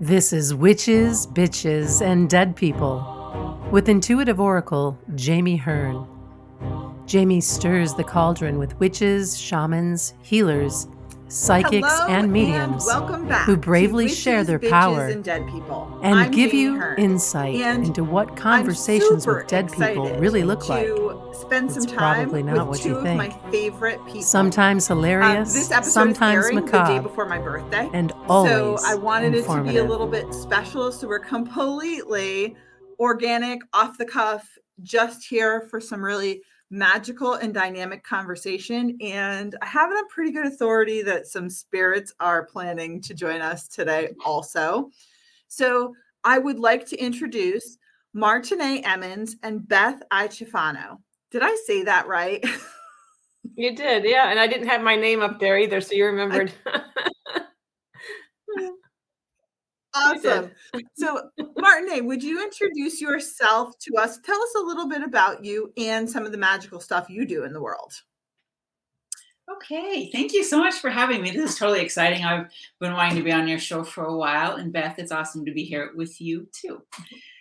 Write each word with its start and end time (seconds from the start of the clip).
This 0.00 0.32
is 0.32 0.52
Witches, 0.52 1.24
Bitches, 1.24 2.02
and 2.02 2.28
Dead 2.28 2.56
People 2.56 3.60
with 3.70 3.88
intuitive 3.88 4.40
oracle 4.40 4.98
Jami 5.14 5.56
Hearn. 5.56 6.04
Jami 7.06 7.40
stirs 7.40 7.94
the 7.94 8.02
cauldron 8.02 8.58
with 8.58 8.76
witches, 8.80 9.38
shamans, 9.38 10.14
healers, 10.20 10.88
psychics, 11.28 11.88
Hello 11.90 12.06
and 12.08 12.32
mediums 12.32 12.86
and 12.88 13.32
who 13.32 13.56
bravely 13.56 14.04
Witches, 14.04 14.18
share 14.18 14.44
their 14.44 14.58
power 14.58 15.06
and 15.06 15.24
dead 15.24 15.46
people. 15.48 15.98
and 16.02 16.32
give 16.32 16.52
you 16.52 16.78
Hearn, 16.78 16.98
insight 16.98 17.54
into 17.56 18.04
what 18.04 18.36
conversations 18.36 19.26
with 19.26 19.46
dead 19.46 19.72
people 19.72 20.08
really 20.16 20.44
look 20.44 20.68
like. 20.68 20.86
spend 21.32 21.70
some 21.72 21.82
It's 21.82 21.92
time 21.92 21.96
probably 22.28 22.42
not 22.42 22.68
what 22.68 22.84
you 22.84 23.02
think. 23.02 23.18
my 23.18 23.50
favorite 23.50 24.04
people. 24.06 24.22
Sometimes 24.22 24.90
Um, 24.90 24.98
hilarious, 24.98 25.52
this 25.52 25.70
episode 25.70 25.90
sometimes 25.90 26.44
is 26.46 26.50
airing 26.52 26.64
the 26.66 26.70
day 26.84 26.98
before 27.00 27.26
my 27.26 27.38
birthday, 27.38 27.88
and 27.92 28.12
always 28.28 28.52
so 28.52 28.76
I 28.86 28.94
wanted 28.94 29.34
it 29.34 29.44
to 29.46 29.62
be 29.62 29.78
a 29.78 29.84
little 29.84 30.06
bit 30.06 30.32
special. 30.34 30.92
So 30.92 31.08
we're 31.08 31.18
completely 31.18 32.54
organic, 33.00 33.60
off 33.72 33.98
the 33.98 34.04
cuff, 34.04 34.48
just 34.82 35.24
here 35.26 35.66
for 35.70 35.80
some 35.80 36.04
really 36.04 36.42
magical 36.70 37.34
and 37.34 37.54
dynamic 37.54 38.02
conversation. 38.04 38.96
And 39.00 39.56
I 39.62 39.66
have 39.66 39.90
it 39.90 39.94
on 39.94 40.08
pretty 40.08 40.32
good 40.32 40.46
authority 40.46 41.02
that 41.02 41.26
some 41.26 41.48
spirits 41.48 42.12
are 42.20 42.44
planning 42.46 43.00
to 43.02 43.14
join 43.14 43.40
us 43.40 43.68
today 43.68 44.10
also. 44.24 44.90
So 45.48 45.94
I 46.24 46.38
would 46.38 46.58
like 46.58 46.86
to 46.88 46.96
introduce 46.96 47.78
Martine 48.12 48.84
Emmons 48.84 49.36
and 49.42 49.66
Beth 49.66 50.02
Iaciofano. 50.12 50.98
Did 51.30 51.42
I 51.42 51.56
say 51.66 51.82
that 51.84 52.06
right? 52.06 52.44
You 53.56 53.74
did, 53.74 54.04
yeah. 54.04 54.30
And 54.30 54.40
I 54.40 54.46
didn't 54.46 54.68
have 54.68 54.82
my 54.82 54.96
name 54.96 55.20
up 55.20 55.38
there 55.38 55.58
either, 55.58 55.80
so 55.80 55.94
you 55.94 56.06
remembered. 56.06 56.52
Awesome. 59.94 60.50
So, 60.94 61.30
Martine, 61.56 62.06
would 62.06 62.22
you 62.22 62.42
introduce 62.42 63.00
yourself 63.00 63.78
to 63.80 63.96
us? 63.96 64.18
Tell 64.18 64.40
us 64.40 64.54
a 64.58 64.62
little 64.62 64.88
bit 64.88 65.02
about 65.02 65.44
you 65.44 65.72
and 65.76 66.08
some 66.10 66.26
of 66.26 66.32
the 66.32 66.38
magical 66.38 66.80
stuff 66.80 67.08
you 67.08 67.24
do 67.24 67.44
in 67.44 67.52
the 67.52 67.62
world. 67.62 67.92
Okay, 69.50 70.10
thank 70.10 70.32
you 70.32 70.42
so 70.42 70.58
much 70.58 70.74
for 70.74 70.90
having 70.90 71.22
me. 71.22 71.30
This 71.30 71.52
is 71.52 71.58
totally 71.58 71.80
exciting. 71.80 72.24
I've 72.24 72.46
been 72.80 72.94
wanting 72.94 73.18
to 73.18 73.22
be 73.22 73.32
on 73.32 73.46
your 73.46 73.58
show 73.58 73.84
for 73.84 74.06
a 74.06 74.16
while, 74.16 74.56
and 74.56 74.72
Beth, 74.72 74.98
it's 74.98 75.12
awesome 75.12 75.44
to 75.44 75.52
be 75.52 75.64
here 75.64 75.92
with 75.94 76.20
you 76.20 76.48
too. 76.52 76.82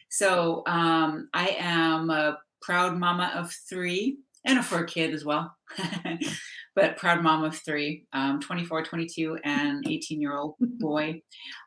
So, 0.09 0.63
um, 0.67 1.29
I 1.33 1.55
am 1.57 2.09
a 2.09 2.39
proud 2.61 2.97
mama 2.97 3.31
of 3.35 3.51
three 3.51 4.17
and 4.45 4.59
a 4.59 4.63
fur 4.63 4.83
kid 4.83 5.13
as 5.13 5.23
well, 5.23 5.55
but 6.75 6.97
proud 6.97 7.23
mom 7.23 7.44
of 7.44 7.55
three 7.55 8.05
um, 8.13 8.39
24, 8.39 8.83
22, 8.83 9.39
and 9.44 9.88
18 9.88 10.22
year 10.22 10.35
old 10.35 10.55
boy. 10.59 11.22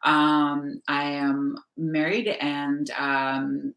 Um, 0.05 0.81
I 0.89 1.05
am 1.05 1.57
married 1.77 2.29
and 2.29 2.91
um, 2.91 3.75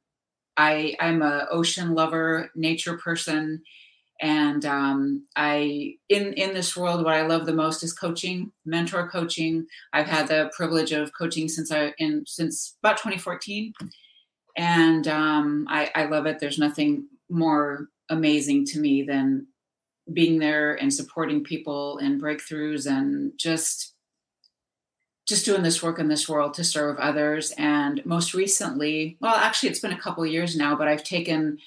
I, 0.57 0.95
I'm 0.99 1.21
a 1.21 1.47
ocean 1.49 1.95
lover, 1.95 2.51
nature 2.55 2.97
person 2.97 3.61
and 4.21 4.65
um, 4.65 5.25
i 5.35 5.93
in 6.09 6.33
in 6.33 6.53
this 6.53 6.75
world 6.75 7.03
what 7.03 7.13
i 7.13 7.25
love 7.25 7.45
the 7.45 7.53
most 7.53 7.83
is 7.83 7.93
coaching 7.93 8.51
mentor 8.65 9.07
coaching 9.09 9.65
i've 9.93 10.07
had 10.07 10.27
the 10.27 10.51
privilege 10.55 10.91
of 10.91 11.11
coaching 11.17 11.47
since 11.47 11.71
i 11.71 11.93
in 11.97 12.23
since 12.27 12.77
about 12.83 12.97
2014 12.97 13.73
and 14.57 15.07
um, 15.07 15.65
I, 15.69 15.89
I 15.95 16.05
love 16.05 16.25
it 16.25 16.39
there's 16.39 16.59
nothing 16.59 17.07
more 17.29 17.87
amazing 18.09 18.65
to 18.65 18.79
me 18.79 19.03
than 19.03 19.47
being 20.11 20.39
there 20.39 20.73
and 20.75 20.93
supporting 20.93 21.43
people 21.43 21.97
and 21.99 22.21
breakthroughs 22.21 22.87
and 22.87 23.33
just 23.37 23.93
just 25.27 25.45
doing 25.45 25.61
this 25.61 25.83
work 25.83 25.99
in 25.99 26.07
this 26.07 26.27
world 26.27 26.55
to 26.55 26.63
serve 26.63 26.97
others 26.97 27.53
and 27.57 28.03
most 28.05 28.33
recently 28.33 29.15
well 29.21 29.35
actually 29.35 29.69
it's 29.69 29.79
been 29.79 29.91
a 29.91 29.99
couple 29.99 30.25
years 30.25 30.55
now 30.55 30.75
but 30.75 30.87
i've 30.87 31.03
taken 31.03 31.59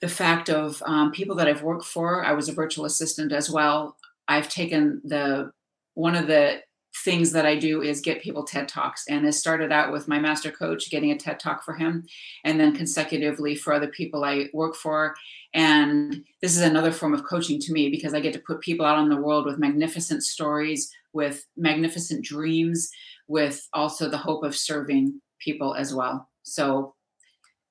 the 0.00 0.08
fact 0.08 0.50
of 0.50 0.82
um, 0.86 1.10
people 1.10 1.36
that 1.36 1.48
I've 1.48 1.62
worked 1.62 1.84
for. 1.84 2.24
I 2.24 2.32
was 2.32 2.48
a 2.48 2.52
virtual 2.52 2.84
assistant 2.84 3.32
as 3.32 3.50
well. 3.50 3.96
I've 4.28 4.48
taken 4.48 5.00
the 5.04 5.52
one 5.94 6.14
of 6.14 6.26
the 6.26 6.60
things 7.06 7.30
that 7.30 7.46
I 7.46 7.56
do 7.56 7.82
is 7.82 8.00
get 8.00 8.20
people 8.20 8.42
TED 8.42 8.68
Talks, 8.68 9.06
and 9.08 9.24
it 9.24 9.32
started 9.32 9.70
out 9.70 9.92
with 9.92 10.08
my 10.08 10.18
master 10.18 10.50
coach 10.50 10.90
getting 10.90 11.12
a 11.12 11.16
TED 11.16 11.38
Talk 11.38 11.62
for 11.64 11.72
him, 11.72 12.04
and 12.42 12.58
then 12.58 12.74
consecutively 12.74 13.54
for 13.54 13.72
other 13.72 13.86
people 13.86 14.24
I 14.24 14.48
work 14.52 14.74
for. 14.74 15.14
And 15.54 16.24
this 16.42 16.56
is 16.56 16.62
another 16.62 16.90
form 16.90 17.14
of 17.14 17.24
coaching 17.24 17.60
to 17.60 17.72
me 17.72 17.90
because 17.90 18.12
I 18.12 18.18
get 18.18 18.32
to 18.32 18.40
put 18.40 18.60
people 18.60 18.84
out 18.84 18.98
in 18.98 19.08
the 19.08 19.22
world 19.22 19.46
with 19.46 19.56
magnificent 19.56 20.24
stories, 20.24 20.90
with 21.12 21.46
magnificent 21.56 22.24
dreams, 22.24 22.90
with 23.28 23.68
also 23.72 24.10
the 24.10 24.18
hope 24.18 24.42
of 24.42 24.56
serving 24.56 25.20
people 25.38 25.76
as 25.76 25.94
well. 25.94 26.28
So, 26.42 26.96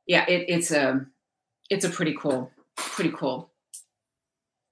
yeah, 0.08 0.26
it, 0.30 0.46
it's 0.48 0.72
a 0.72 1.06
it's 1.70 1.84
a 1.84 1.90
pretty 1.90 2.16
cool, 2.18 2.50
pretty 2.78 3.12
cool 3.12 3.52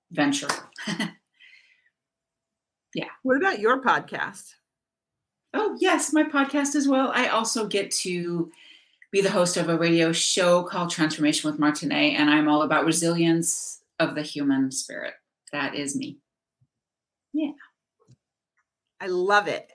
venture. 0.09 0.47
yeah. 2.93 3.09
What 3.23 3.37
about 3.37 3.59
your 3.59 3.81
podcast? 3.81 4.53
Oh, 5.53 5.77
yes, 5.79 6.13
my 6.13 6.23
podcast 6.23 6.75
as 6.75 6.87
well. 6.87 7.11
I 7.13 7.27
also 7.27 7.67
get 7.67 7.91
to 7.91 8.51
be 9.11 9.21
the 9.21 9.29
host 9.29 9.57
of 9.57 9.69
a 9.69 9.77
radio 9.77 10.11
show 10.11 10.63
called 10.63 10.89
Transformation 10.89 11.49
with 11.49 11.59
Martine, 11.59 11.91
and 11.91 12.29
I'm 12.29 12.47
all 12.47 12.63
about 12.63 12.85
resilience 12.85 13.81
of 13.99 14.15
the 14.15 14.23
human 14.23 14.71
spirit. 14.71 15.13
That 15.51 15.75
is 15.75 15.95
me. 15.95 16.17
Yeah. 17.33 17.51
I 18.99 19.07
love 19.07 19.47
it. 19.47 19.71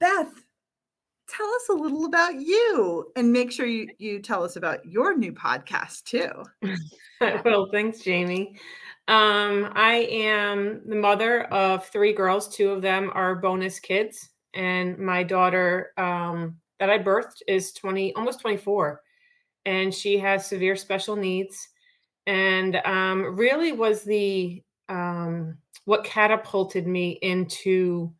Beth, 0.00 0.32
tell 1.28 1.46
us 1.46 1.68
a 1.70 1.74
little 1.74 2.06
about 2.06 2.40
you 2.40 3.12
and 3.16 3.32
make 3.32 3.52
sure 3.52 3.66
you, 3.66 3.88
you 3.98 4.20
tell 4.20 4.44
us 4.44 4.56
about 4.56 4.84
your 4.86 5.16
new 5.16 5.32
podcast 5.32 6.04
too. 6.04 6.30
well, 7.44 7.68
thanks, 7.70 8.00
Jami. 8.00 8.56
Um, 9.08 9.72
I 9.74 10.06
am 10.10 10.82
the 10.86 10.96
mother 10.96 11.44
of 11.44 11.86
three 11.86 12.12
girls. 12.12 12.48
Two 12.48 12.70
of 12.70 12.82
them 12.82 13.10
are 13.14 13.34
bonus 13.34 13.80
kids, 13.80 14.30
and 14.54 14.98
my 14.98 15.22
daughter 15.22 15.92
um, 15.96 16.56
that 16.78 16.90
I 16.90 16.98
birthed 16.98 17.42
is 17.48 17.72
20, 17.72 18.14
almost 18.14 18.40
24, 18.40 19.00
and 19.66 19.92
she 19.92 20.18
has 20.18 20.46
severe 20.46 20.76
special 20.76 21.16
needs. 21.16 21.68
And 22.26 22.76
um, 22.84 23.36
really 23.36 23.72
was 23.72 24.04
the 24.04 24.62
um, 24.88 25.58
what 25.84 26.04
catapulted 26.04 26.86
me 26.86 27.18
into 27.22 28.12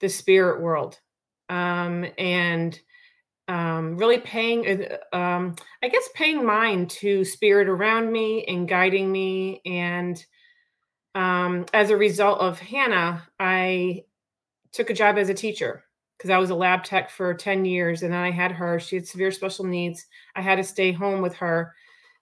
the 0.00 0.08
spirit 0.08 0.60
world 0.60 0.98
um, 1.48 2.06
and 2.18 2.80
um, 3.48 3.96
really 3.96 4.18
paying, 4.18 4.88
uh, 5.12 5.16
um, 5.16 5.54
I 5.82 5.88
guess, 5.88 6.08
paying 6.14 6.44
mind 6.44 6.90
to 6.90 7.24
spirit 7.24 7.68
around 7.68 8.10
me 8.10 8.44
and 8.44 8.68
guiding 8.68 9.10
me. 9.10 9.60
And 9.66 10.24
um, 11.14 11.66
as 11.72 11.90
a 11.90 11.96
result 11.96 12.40
of 12.40 12.58
Hannah, 12.58 13.22
I 13.38 14.04
took 14.72 14.90
a 14.90 14.94
job 14.94 15.18
as 15.18 15.28
a 15.28 15.34
teacher 15.34 15.84
because 16.16 16.30
I 16.30 16.38
was 16.38 16.50
a 16.50 16.54
lab 16.54 16.84
tech 16.84 17.10
for 17.10 17.34
10 17.34 17.64
years. 17.64 18.02
And 18.02 18.12
then 18.12 18.20
I 18.20 18.30
had 18.30 18.52
her, 18.52 18.80
she 18.80 18.96
had 18.96 19.06
severe 19.06 19.30
special 19.30 19.64
needs. 19.64 20.06
I 20.34 20.40
had 20.40 20.56
to 20.56 20.64
stay 20.64 20.92
home 20.92 21.20
with 21.20 21.34
her. 21.36 21.74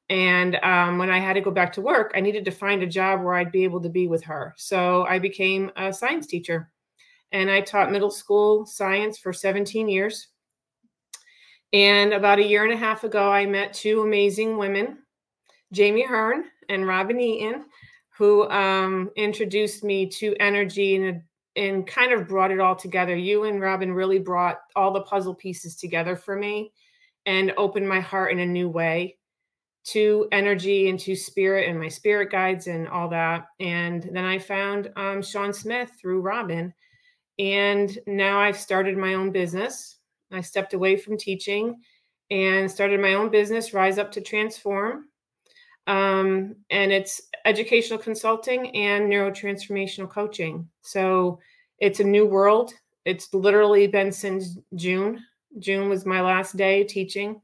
And 0.09 0.56
um, 0.56 0.99
when 0.99 1.09
I 1.09 1.19
had 1.19 1.34
to 1.34 1.41
go 1.41 1.50
back 1.50 1.72
to 1.75 1.81
work, 1.81 2.12
I 2.15 2.21
needed 2.21 2.44
to 2.44 2.50
find 2.50 2.82
a 2.82 2.87
job 2.87 3.22
where 3.22 3.34
I'd 3.34 3.53
be 3.53 3.65
able 3.65 3.81
to 3.81 3.88
be 3.88 4.09
with 4.09 4.22
her. 4.25 4.55
So 4.56 5.06
I 5.06 5.19
became 5.19 5.71
a 5.77 5.93
science 5.93 6.27
teacher 6.27 6.71
and 7.31 7.50
I 7.50 7.61
taught 7.62 7.91
middle 7.91 8.11
school 8.11 8.66
science 8.66 9.19
for 9.19 9.32
17 9.32 9.88
years. 9.88 10.28
And 11.72 12.12
about 12.12 12.38
a 12.38 12.47
year 12.47 12.65
and 12.65 12.72
a 12.72 12.77
half 12.77 13.05
ago, 13.05 13.31
I 13.31 13.47
met 13.47 13.72
two 13.72 14.03
amazing 14.03 14.59
women, 14.59 14.99
Jami 15.72 16.05
Hearn 16.05 16.44
and 16.69 16.87
Robin 16.87 17.19
Eaton, 17.19 17.65
who 18.16 18.49
um, 18.50 19.10
introduced 19.16 19.82
me 19.82 20.06
to 20.06 20.37
energy 20.38 20.97
and, 20.97 21.22
and 21.56 21.87
kind 21.87 22.12
of 22.12 22.28
brought 22.28 22.50
it 22.50 22.61
all 22.61 22.77
together. 22.77 23.17
You 23.17 23.44
and 23.44 23.61
Robin 23.61 23.93
really 23.93 24.19
brought 24.19 24.61
all 24.76 24.93
the 24.93 25.02
puzzle 25.02 25.35
pieces 25.35 25.76
together 25.76 26.14
for 26.14 26.37
me 26.37 26.73
and 27.25 27.55
opened 27.56 27.88
my 27.88 28.00
heart 28.00 28.32
in 28.32 28.41
a 28.41 28.46
new 28.46 28.69
way 28.69 29.17
to 29.85 30.29
energy 30.31 30.88
and 30.88 31.00
to 31.00 31.17
spirit 31.17 31.69
and 31.69 31.79
my 31.79 31.88
spirit 31.88 32.31
guides 32.31 32.67
and 32.67 32.87
all 32.88 33.08
that. 33.08 33.46
And 33.61 34.08
then 34.12 34.25
I 34.25 34.38
found 34.38 34.91
um, 34.96 35.23
Sean 35.23 35.52
Smith 35.52 35.91
through 36.00 36.20
Robin 36.20 36.73
and 37.38 37.99
now 38.06 38.38
I've 38.41 38.58
started 38.58 38.96
my 38.96 39.14
own 39.14 39.31
business. 39.31 39.96
I 40.32 40.40
stepped 40.40 40.75
away 40.75 40.96
from 40.96 41.17
teaching 41.17 41.81
and 42.31 42.70
started 42.70 43.00
my 43.00 43.14
own 43.14 43.31
business, 43.31 43.75
Rise 43.75 43.99
Up 43.99 44.11
to 44.12 44.20
Transform. 44.20 45.06
Um, 45.87 46.56
and 46.70 46.93
it's 46.93 47.23
educational 47.44 47.99
consulting 47.99 48.75
and 48.76 49.11
neurotransformational 49.11 50.08
coaching. 50.08 50.69
So 50.81 51.40
it's 51.79 52.00
a 52.00 52.05
new 52.05 52.25
world. 52.25 52.73
It's 53.05 53.34
literally 53.34 53.87
been 53.88 54.12
since 54.12 54.58
June. 54.76 55.20
June 55.58 55.88
was 55.88 56.06
my 56.06 56.20
last 56.20 56.56
day 56.56 56.84
teaching. 56.84 57.40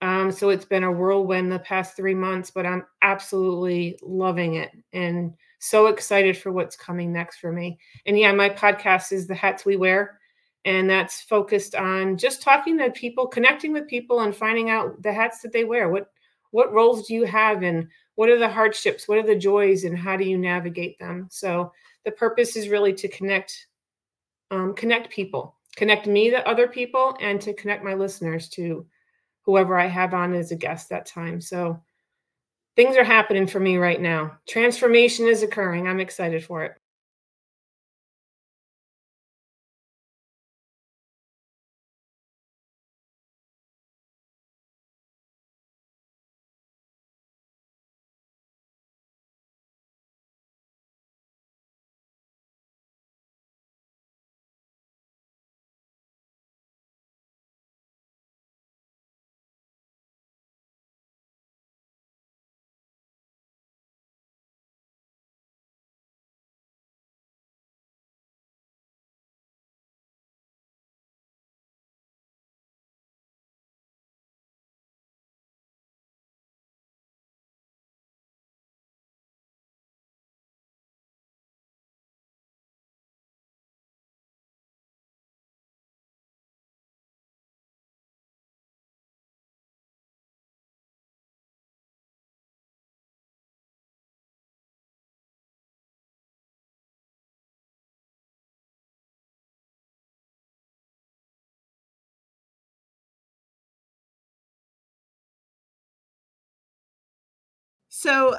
Um, 0.00 0.32
so 0.32 0.48
it's 0.48 0.64
been 0.64 0.84
a 0.84 0.90
whirlwind 0.90 1.52
the 1.52 1.60
past 1.60 1.96
three 1.96 2.14
months, 2.14 2.50
but 2.50 2.66
I'm 2.66 2.84
absolutely 3.02 3.98
loving 4.02 4.54
it. 4.54 4.70
And 4.92 5.34
so 5.58 5.86
excited 5.86 6.36
for 6.36 6.50
what's 6.50 6.74
coming 6.74 7.12
next 7.12 7.38
for 7.38 7.52
me. 7.52 7.78
And 8.06 8.18
yeah, 8.18 8.32
my 8.32 8.48
podcast 8.48 9.12
is 9.12 9.28
The 9.28 9.34
Hats 9.34 9.64
We 9.64 9.76
Wear. 9.76 10.18
And 10.64 10.88
that's 10.88 11.22
focused 11.22 11.74
on 11.74 12.16
just 12.16 12.42
talking 12.42 12.78
to 12.78 12.90
people, 12.90 13.26
connecting 13.26 13.72
with 13.72 13.88
people, 13.88 14.20
and 14.20 14.34
finding 14.34 14.70
out 14.70 15.02
the 15.02 15.12
hats 15.12 15.40
that 15.40 15.52
they 15.52 15.64
wear. 15.64 15.88
What 15.88 16.10
what 16.50 16.72
roles 16.72 17.06
do 17.06 17.14
you 17.14 17.24
have, 17.24 17.62
and 17.62 17.88
what 18.14 18.28
are 18.28 18.38
the 18.38 18.48
hardships, 18.48 19.08
what 19.08 19.18
are 19.18 19.26
the 19.26 19.36
joys, 19.36 19.84
and 19.84 19.96
how 19.96 20.16
do 20.16 20.24
you 20.24 20.38
navigate 20.38 20.98
them? 20.98 21.28
So 21.30 21.72
the 22.04 22.12
purpose 22.12 22.56
is 22.56 22.68
really 22.68 22.92
to 22.94 23.08
connect 23.08 23.66
um, 24.50 24.74
connect 24.74 25.10
people, 25.10 25.56
connect 25.76 26.06
me 26.06 26.30
to 26.30 26.46
other 26.46 26.68
people, 26.68 27.16
and 27.20 27.40
to 27.40 27.54
connect 27.54 27.82
my 27.82 27.94
listeners 27.94 28.48
to 28.50 28.86
whoever 29.42 29.78
I 29.78 29.86
have 29.86 30.14
on 30.14 30.34
as 30.34 30.52
a 30.52 30.56
guest 30.56 30.88
that 30.90 31.06
time. 31.06 31.40
So 31.40 31.80
things 32.76 32.96
are 32.96 33.04
happening 33.04 33.46
for 33.46 33.60
me 33.60 33.76
right 33.76 34.00
now. 34.00 34.38
Transformation 34.46 35.26
is 35.26 35.42
occurring. 35.42 35.88
I'm 35.88 36.00
excited 36.00 36.44
for 36.44 36.64
it. 36.64 36.74
So, 107.94 108.36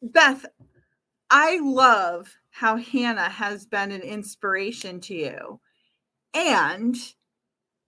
Beth, 0.00 0.46
I 1.30 1.58
love 1.60 2.32
how 2.50 2.76
Hannah 2.76 3.28
has 3.28 3.66
been 3.66 3.90
an 3.90 4.02
inspiration 4.02 5.00
to 5.00 5.14
you. 5.16 5.60
And 6.32 6.94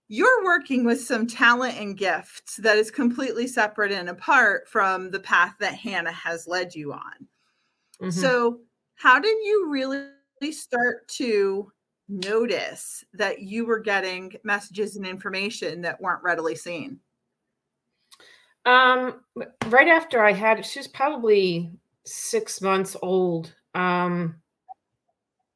you're 0.08 0.42
working 0.42 0.84
with 0.84 1.00
some 1.00 1.28
talent 1.28 1.78
and 1.78 1.96
gifts 1.96 2.56
that 2.56 2.76
is 2.76 2.90
completely 2.90 3.46
separate 3.46 3.92
and 3.92 4.08
apart 4.08 4.68
from 4.68 5.12
the 5.12 5.20
path 5.20 5.54
that 5.60 5.74
Hannah 5.74 6.10
has 6.10 6.48
led 6.48 6.74
you 6.74 6.92
on. 6.92 7.28
Mm-hmm. 8.02 8.10
So, 8.10 8.58
how 8.96 9.20
did 9.20 9.36
you 9.44 9.68
really 9.70 10.10
start 10.50 11.06
to 11.08 11.70
notice 12.08 13.04
that 13.12 13.42
you 13.42 13.64
were 13.64 13.78
getting 13.78 14.34
messages 14.42 14.96
and 14.96 15.06
information 15.06 15.82
that 15.82 16.00
weren't 16.00 16.24
readily 16.24 16.56
seen? 16.56 16.98
Um, 18.66 19.20
right 19.66 19.88
after 19.88 20.24
I 20.24 20.32
had, 20.32 20.64
she 20.64 20.78
was 20.78 20.88
probably 20.88 21.70
six 22.04 22.60
months 22.60 22.96
old. 23.02 23.54
Um, 23.74 24.36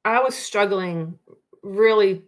I 0.05 0.21
was 0.21 0.35
struggling, 0.35 1.19
really, 1.63 2.23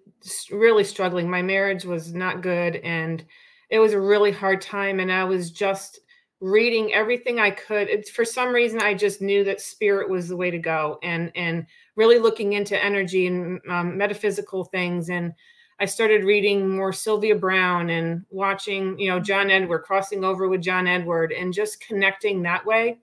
really 0.51 0.85
struggling. 0.85 1.31
My 1.31 1.43
marriage 1.43 1.85
was 1.85 2.15
not 2.15 2.43
good, 2.43 2.77
and 2.77 3.25
it 3.69 3.79
was 3.79 3.93
a 3.93 4.01
really 4.01 4.33
hard 4.33 4.61
time. 4.61 5.01
And 5.01 5.13
I 5.13 5.25
was 5.25 5.51
just 5.51 6.01
reading 6.41 6.93
everything 6.95 7.39
I 7.39 7.51
could. 7.51 8.07
For 8.09 8.25
some 8.25 8.49
reason, 8.51 8.81
I 8.81 8.95
just 8.95 9.21
knew 9.21 9.45
that 9.45 9.61
spirit 9.61 10.09
was 10.09 10.29
the 10.29 10.37
way 10.37 10.51
to 10.51 10.59
go, 10.59 10.99
and 11.03 11.31
and 11.35 11.67
really 11.97 12.19
looking 12.19 12.55
into 12.55 12.83
energy 12.83 13.27
and 13.27 13.61
um, 13.69 13.99
metaphysical 13.99 14.65
things 14.65 15.11
and 15.11 15.35
I 15.81 15.87
started 15.87 16.25
reading 16.25 16.77
more 16.77 16.93
Sylvia 16.93 17.35
Browne 17.35 17.89
and 17.89 18.25
watching, 18.29 18.99
you 18.99 19.09
know, 19.09 19.19
John 19.19 19.51
Edward, 19.51 19.81
crossing 19.81 20.25
over 20.25 20.47
with 20.47 20.61
John 20.61 20.87
Edward 20.87 21.33
and 21.33 21.55
just 21.55 21.81
connecting 21.81 22.43
that 22.43 22.67
way. 22.67 22.99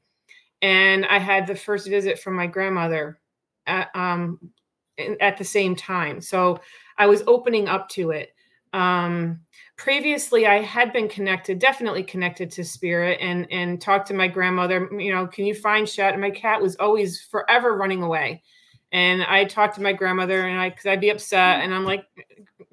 And 0.61 1.03
I 1.05 1.17
had 1.17 1.47
the 1.47 1.55
first 1.55 1.89
visit 1.89 2.19
from 2.19 2.35
my 2.35 2.45
grandmother 2.45 3.19
at, 3.65 3.89
um, 3.95 4.39
at 5.19 5.37
the 5.37 5.43
same 5.43 5.75
time. 5.75 6.21
So 6.21 6.59
I 6.99 7.07
was 7.07 7.23
opening 7.25 7.67
up 7.67 7.89
to 7.89 8.11
it. 8.11 8.33
Um, 8.73 9.39
previously, 9.77 10.45
I 10.45 10.61
had 10.61 10.93
been 10.93 11.07
connected, 11.07 11.57
definitely 11.57 12.03
connected 12.03 12.51
to 12.51 12.63
spirit 12.63 13.17
and, 13.21 13.47
and 13.51 13.81
talked 13.81 14.07
to 14.09 14.13
my 14.13 14.27
grandmother, 14.27 14.87
you 14.99 15.11
know, 15.11 15.25
can 15.25 15.45
you 15.45 15.55
find 15.55 15.89
Shat? 15.89 16.13
And 16.13 16.21
my 16.21 16.29
cat 16.31 16.61
was 16.61 16.75
always 16.75 17.21
forever 17.21 17.75
running 17.75 18.03
away. 18.03 18.43
And 18.91 19.23
I 19.23 19.45
talked 19.45 19.75
to 19.75 19.81
my 19.81 19.93
grandmother 19.93 20.47
and 20.47 20.59
I, 20.59 20.69
cause 20.69 20.85
I'd 20.85 21.01
be 21.01 21.09
upset 21.09 21.61
and 21.61 21.73
I'm 21.73 21.85
like, 21.85 22.05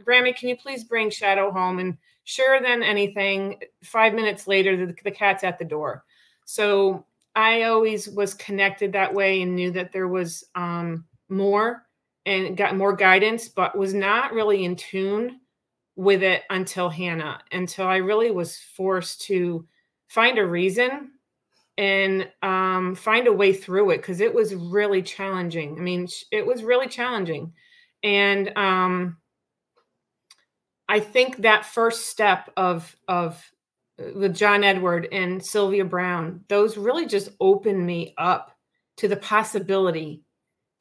Grammy, 0.03 0.37
can 0.37 0.49
you 0.49 0.57
please 0.57 0.85
bring 0.85 1.11
Shadow 1.11 1.51
home? 1.51 1.79
And 1.79 1.97
sure 2.25 2.61
than 2.61 2.83
anything, 2.83 3.61
five 3.83 4.15
minutes 4.15 4.47
later, 4.47 4.87
the, 4.87 4.95
the 5.03 5.11
cat's 5.11 5.45
at 5.45 5.59
the 5.59 5.65
door. 5.65 6.05
So 6.45 7.07
I 7.35 7.63
always 7.63 8.09
was 8.09 8.35
connected 8.35 8.93
that 8.93 9.13
way 9.13 9.43
and 9.43 9.57
knew 9.57 9.71
that 9.73 9.93
there 9.93 10.09
was 10.09 10.45
um, 10.55 11.05
more 11.29 11.87
and 12.27 12.57
got 12.57 12.77
more 12.77 12.95
guidance, 12.95 13.49
but 13.49 13.77
was 13.77 13.93
not 13.93 14.33
really 14.33 14.65
in 14.65 14.77
tune 14.77 15.41
with 15.97 16.23
it 16.23 16.43
until 16.51 16.89
Hannah, 16.89 17.41
until 17.53 17.87
I 17.87 17.97
really 17.97 18.31
was 18.31 18.59
forced 18.59 19.23
to 19.23 19.67
find 20.09 20.39
a 20.39 20.47
reason 20.47 21.11
and 21.77 22.29
um, 22.43 22.95
find 22.95 23.27
a 23.27 23.33
way 23.33 23.53
through 23.53 23.91
it 23.91 23.99
because 23.99 24.21
it 24.21 24.33
was 24.33 24.55
really 24.55 25.03
challenging. 25.03 25.77
I 25.79 25.81
mean, 25.81 26.07
it 26.31 26.47
was 26.47 26.63
really 26.63 26.89
challenging. 26.89 27.53
And 28.03 28.57
um, 28.57 29.17
I 30.89 31.01
think 31.01 31.39
that 31.39 31.67
first 31.67 32.07
step 32.07 32.51
of 32.57 32.95
of 33.09 33.43
uh, 33.99 34.19
with 34.19 34.35
John 34.35 34.65
Edward 34.65 35.09
and 35.13 35.45
Sylvia 35.45 35.85
Browne, 35.85 36.41
those 36.49 36.77
really 36.77 37.07
just 37.07 37.31
opened 37.41 37.85
me 37.85 38.15
up 38.19 38.53
to 38.99 39.09
the 39.09 39.17
possibility 39.17 40.24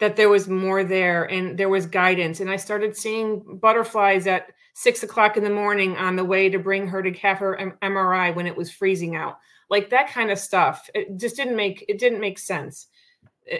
that 0.04 0.18
there 0.18 0.30
was 0.30 0.50
more 0.50 0.84
there 0.84 1.24
and 1.24 1.58
there 1.58 1.70
was 1.70 1.86
guidance. 1.86 2.42
And 2.42 2.50
I 2.50 2.58
started 2.58 2.96
seeing 2.98 3.58
butterflies 3.62 4.28
at 4.28 4.52
six 4.74 5.02
o'clock 5.02 5.38
in 5.38 5.44
the 5.44 5.50
morning 5.50 5.96
on 5.96 6.18
the 6.18 6.26
way 6.26 6.50
to 6.50 6.60
bring 6.60 6.88
her 6.88 7.02
to 7.02 7.12
have 7.20 7.38
her 7.38 7.78
MRI 7.82 8.36
when 8.36 8.46
it 8.46 8.58
was 8.58 8.70
freezing 8.70 9.16
out. 9.16 9.38
Like 9.70 9.90
that 9.92 10.10
kind 10.10 10.30
of 10.30 10.38
stuff. 10.38 10.90
It 10.94 11.18
just 11.18 11.38
didn't 11.38 11.56
make 11.56 11.86
it 11.88 12.00
didn't 12.00 12.20
make 12.20 12.38
sense. 12.38 12.88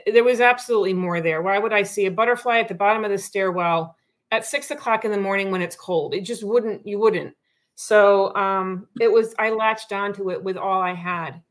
There 0.06 0.24
was 0.24 0.42
absolutely 0.42 0.94
more 0.94 1.22
there. 1.22 1.42
Why 1.42 1.60
would 1.60 1.74
I 1.74 1.84
see 1.84 2.08
a 2.08 2.12
butterfly 2.12 2.60
at 2.60 2.68
the 2.68 2.76
bottom 2.76 3.06
of 3.06 3.12
the 3.12 3.18
stairwell 3.18 3.96
at 4.34 4.46
six 4.46 4.72
o'clock 4.72 5.06
in 5.06 5.12
the 5.12 5.18
morning 5.18 5.52
when 5.52 5.62
it's 5.62 5.76
cold. 5.76 6.16
It 6.16 6.22
just 6.22 6.44
wouldn't, 6.44 6.86
you 6.88 6.98
wouldn't. 6.98 7.36
So 7.76 8.36
um, 8.36 8.88
it 9.00 9.12
was, 9.12 9.36
I 9.38 9.52
latched 9.52 9.94
onto 9.94 10.32
it 10.32 10.44
with 10.44 10.58
all 10.58 10.82
I 10.82 10.94
had 10.94 11.42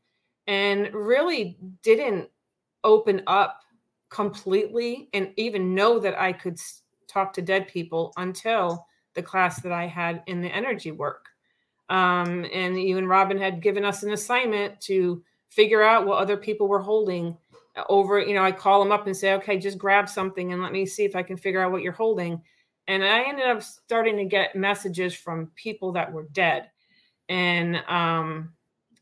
and 0.47 0.93
really 0.93 1.57
didn't 1.81 2.29
open 2.83 3.23
up 3.25 3.62
completely 4.13 5.09
and 5.13 5.31
even 5.37 5.75
know 5.75 5.99
that 5.99 6.19
I 6.19 6.31
could 6.31 6.59
talk 7.07 7.33
to 7.33 7.41
dead 7.41 7.67
people 7.67 8.13
until 8.17 8.85
the 9.15 9.21
class 9.21 9.61
that 9.61 9.71
I 9.71 9.87
had 9.87 10.23
in 10.27 10.41
the 10.41 10.47
energy 10.47 10.91
work. 10.91 11.25
Um, 11.89 12.45
and 12.53 12.77
even 12.77 13.07
Robin 13.07 13.37
had 13.37 13.61
given 13.61 13.83
us 13.83 14.03
an 14.03 14.13
assignment 14.13 14.79
to 14.81 15.23
figure 15.49 15.83
out 15.83 16.07
what 16.07 16.19
other 16.19 16.37
people 16.37 16.67
were 16.67 16.79
holding 16.79 17.37
over. 17.89 18.19
You 18.19 18.35
know, 18.35 18.43
I 18.43 18.51
call 18.51 18.79
them 18.81 18.91
up 18.91 19.05
and 19.07 19.17
say, 19.17 19.33
okay, 19.33 19.57
just 19.57 19.77
grab 19.77 20.07
something 20.07 20.53
and 20.53 20.61
let 20.61 20.71
me 20.71 20.85
see 20.85 21.03
if 21.03 21.15
I 21.15 21.23
can 21.23 21.37
figure 21.37 21.61
out 21.61 21.71
what 21.71 21.81
you're 21.81 21.91
holding 21.91 22.41
and 22.87 23.03
I 23.03 23.23
ended 23.23 23.47
up 23.47 23.63
starting 23.63 24.17
to 24.17 24.25
get 24.25 24.55
messages 24.55 25.13
from 25.13 25.51
people 25.55 25.91
that 25.93 26.11
were 26.11 26.27
dead. 26.33 26.69
And 27.29 27.77
um, 27.87 28.53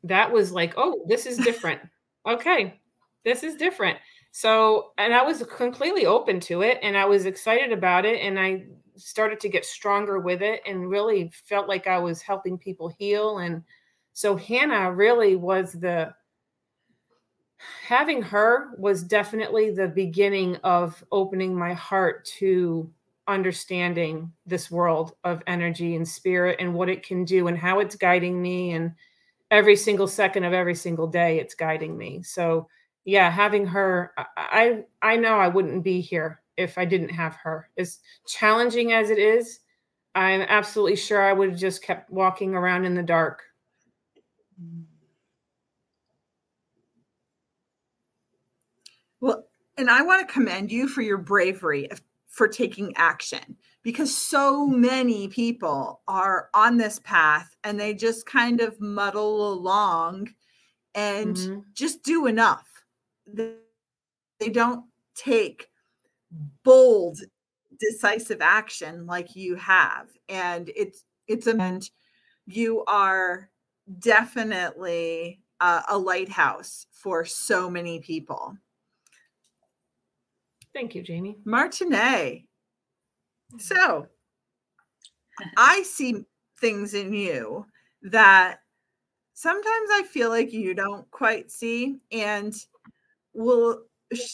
that 0.03 0.32
was 0.32 0.51
like, 0.51 0.74
oh, 0.77 1.03
this 1.08 1.25
is 1.25 1.38
different. 1.44 1.82
okay, 2.25 2.80
this 3.24 3.44
is 3.44 3.56
different. 3.56 3.98
So, 4.32 4.92
and 4.98 5.14
I 5.14 5.24
was 5.24 5.44
completely 5.44 6.06
open 6.06 6.40
to 6.42 6.62
it 6.62 6.80
and 6.82 6.98
I 6.98 7.06
was 7.06 7.26
excited 7.26 7.72
about 7.72 8.06
it. 8.06 8.22
And 8.22 8.40
I 8.40 8.66
started 8.96 9.40
to 9.42 9.50
get 9.50 9.66
stronger 9.66 10.20
with 10.20 10.42
it 10.42 10.62
and 10.66 10.90
really 10.90 11.32
felt 11.46 11.68
like 11.68 11.88
I 11.88 12.00
was 12.00 12.22
helping 12.22 12.58
people 12.58 12.88
heal. 12.88 13.40
And 13.40 13.64
so, 14.14 14.36
Hannah 14.36 14.92
really 14.92 15.36
was 15.36 15.74
the, 15.74 16.14
having 17.86 18.22
her 18.22 18.72
was 18.78 19.04
definitely 19.04 19.70
the 19.70 19.88
beginning 19.88 20.56
of 20.58 21.04
opening 21.12 21.56
my 21.56 21.74
heart 21.74 22.26
to 22.40 22.90
understanding 23.28 24.32
this 24.46 24.72
world 24.72 25.14
of 25.24 25.44
energy 25.48 25.96
and 25.96 26.08
spirit 26.08 26.58
and 26.60 26.74
what 26.74 26.90
it 26.90 27.06
can 27.06 27.24
do 27.24 27.48
and 27.48 27.58
how 27.58 27.80
it's 27.80 27.96
guiding 27.96 28.42
me 28.42 28.72
and 28.72 28.92
every 29.52 29.76
single 29.76 30.08
second 30.08 30.44
of 30.44 30.54
every 30.54 30.74
single 30.74 31.08
day 31.08 31.40
it's 31.40 31.54
guiding 31.54 31.98
me 31.98 32.24
so 32.24 32.68
yeah 33.05 33.29
having 33.29 33.65
her 33.65 34.13
i 34.38 34.84
i 35.01 35.15
know 35.15 35.36
i 35.36 35.48
wouldn't 35.48 35.84
be 35.84 36.01
here 36.01 36.41
if 36.58 36.77
i 36.77 36.86
didn't 36.86 37.10
have 37.10 37.36
her 37.36 37.70
as 37.77 38.00
challenging 38.27 38.93
as 38.93 39.10
it 39.10 39.17
is 39.17 39.60
i'm 40.15 40.41
absolutely 40.41 40.96
sure 40.96 41.22
i 41.22 41.34
would 41.34 41.51
have 41.51 41.60
just 41.60 41.84
kept 41.84 42.10
walking 42.12 42.53
around 42.53 42.86
in 42.86 42.96
the 42.96 43.03
dark 43.03 43.41
well 49.20 49.46
and 49.77 49.89
i 49.89 50.01
want 50.01 50.27
to 50.27 50.34
commend 50.34 50.72
you 50.72 50.88
for 50.88 51.01
your 51.01 51.17
bravery 51.17 51.89
for 52.27 52.48
taking 52.48 52.93
action 52.96 53.58
because 53.84 54.15
so 54.15 54.67
many 54.67 55.27
people 55.27 56.01
are 56.08 56.50
on 56.53 56.77
this 56.77 57.00
path 57.00 57.55
and 57.63 57.79
they 57.79 57.93
just 57.93 58.25
kind 58.25 58.62
of 58.62 58.79
muddle 58.79 59.51
along 59.51 60.29
and 60.93 61.36
mm-hmm. 61.36 61.60
just 61.74 62.03
do 62.03 62.27
enough. 62.27 62.67
They 63.34 64.50
don't 64.50 64.86
take 65.16 65.68
bold, 66.64 67.20
decisive 67.80 68.42
action 68.42 69.06
like 69.06 69.36
you 69.36 69.56
have. 69.56 70.10
And 70.30 70.72
it's, 70.76 71.04
it's 71.28 71.48
a, 71.48 71.56
and 71.56 71.90
you 72.48 72.84
are 72.86 73.50
definitely 74.00 75.42
a, 75.60 75.84
a 75.90 75.98
lighthouse 75.98 76.88
for 76.92 77.26
so 77.26 77.70
many 77.70 78.00
people. 78.00 78.56
Thank 80.74 80.96
you, 80.96 81.04
Jami. 81.04 81.38
Martinez, 81.44 82.40
so 83.58 84.08
I 85.58 85.84
see 85.84 86.24
things 86.60 86.94
in 86.94 87.14
you 87.14 87.66
that 88.04 88.60
sometimes 89.34 89.90
I 89.92 90.04
feel 90.04 90.30
like 90.30 90.54
you 90.54 90.74
don't 90.74 91.10
quite 91.12 91.52
see. 91.52 92.00
And 92.12 92.56
we'll 93.34 93.84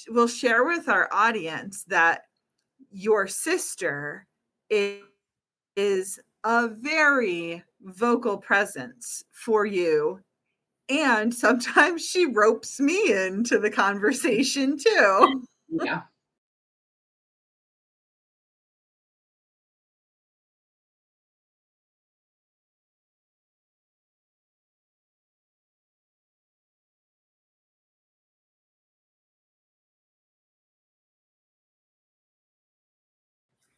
we'll 0.10 0.28
share 0.28 0.64
with 0.66 0.90
our 0.90 1.08
audience 1.12 1.84
that 1.88 2.22
your 2.92 3.28
sister 3.28 4.26
is, 4.70 5.02
is 5.76 6.20
a 6.44 6.68
very 6.68 7.64
vocal 7.82 8.38
presence 8.38 9.24
for 9.32 9.66
you. 9.66 10.20
And 10.90 11.34
sometimes 11.34 12.06
she 12.06 12.26
ropes 12.26 12.80
me 12.80 13.12
into 13.12 13.60
the 13.60 13.70
conversation 13.70 14.78
too. 14.78 15.44
Yeah. 15.70 16.02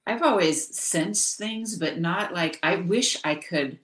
I've 0.10 0.24
always 0.24 0.76
sensed 0.76 1.38
things, 1.38 1.78
but 1.78 2.00
not 2.00 2.34
like 2.34 2.58
I 2.64 2.78
wish 2.78 3.20
I 3.24 3.36
could 3.36 3.78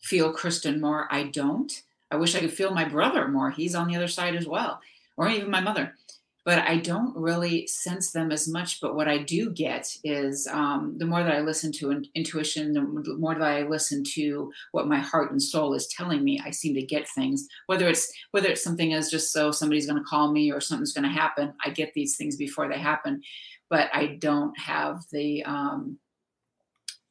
feel 0.00 0.32
Kristen 0.32 0.80
more. 0.80 1.06
I 1.10 1.24
don't. 1.24 1.82
I 2.10 2.16
wish 2.16 2.34
I 2.34 2.40
could 2.40 2.54
feel 2.54 2.72
my 2.72 2.86
brother 2.86 3.28
more. 3.28 3.50
He's 3.50 3.74
on 3.74 3.88
the 3.88 3.96
other 3.96 4.08
side 4.08 4.34
as 4.34 4.46
well, 4.46 4.80
or 5.18 5.28
even 5.28 5.50
my 5.50 5.60
mother. 5.60 5.96
But 6.44 6.58
I 6.58 6.76
don't 6.76 7.16
really 7.16 7.66
sense 7.66 8.10
them 8.10 8.30
as 8.30 8.46
much. 8.46 8.80
But 8.80 8.94
what 8.94 9.08
I 9.08 9.18
do 9.18 9.50
get 9.50 9.96
is 10.04 10.46
um, 10.46 10.94
the 10.98 11.06
more 11.06 11.22
that 11.22 11.32
I 11.32 11.40
listen 11.40 11.72
to 11.72 11.90
in- 11.90 12.06
intuition, 12.14 12.74
the 12.74 13.16
more 13.18 13.34
that 13.34 13.42
I 13.42 13.62
listen 13.62 14.04
to 14.14 14.52
what 14.72 14.86
my 14.86 14.98
heart 14.98 15.30
and 15.30 15.42
soul 15.42 15.72
is 15.72 15.86
telling 15.86 16.22
me, 16.22 16.40
I 16.44 16.50
seem 16.50 16.74
to 16.74 16.82
get 16.82 17.08
things. 17.08 17.48
Whether 17.66 17.88
it's 17.88 18.12
whether 18.32 18.48
it's 18.48 18.62
something 18.62 18.92
as 18.92 19.10
just 19.10 19.32
so 19.32 19.52
somebody's 19.52 19.86
going 19.86 19.98
to 19.98 20.08
call 20.08 20.32
me 20.32 20.52
or 20.52 20.60
something's 20.60 20.92
going 20.92 21.08
to 21.08 21.20
happen, 21.20 21.54
I 21.64 21.70
get 21.70 21.94
these 21.94 22.16
things 22.16 22.36
before 22.36 22.68
they 22.68 22.78
happen 22.78 23.22
but 23.70 23.90
I 23.92 24.06
don't 24.06 24.56
have 24.58 25.04
the 25.10 25.42
um, 25.44 25.98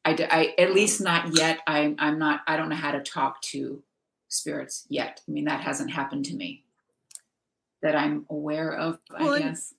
I, 0.04 0.16
I 0.30 0.54
at 0.60 0.74
least 0.74 1.00
not 1.00 1.36
yet. 1.36 1.60
I, 1.66 1.94
I'm 1.98 2.18
not. 2.18 2.40
I 2.46 2.56
don't 2.56 2.68
know 2.68 2.76
how 2.76 2.92
to 2.92 3.02
talk 3.02 3.40
to 3.42 3.82
spirits 4.28 4.86
yet. 4.88 5.20
I 5.26 5.30
mean, 5.30 5.44
that 5.44 5.60
hasn't 5.60 5.90
happened 5.90 6.26
to 6.26 6.34
me 6.34 6.63
that 7.84 7.94
I'm 7.94 8.24
aware 8.30 8.72
of. 8.72 8.98
Well, 9.10 9.34
I 9.34 9.40
guess. 9.40 9.74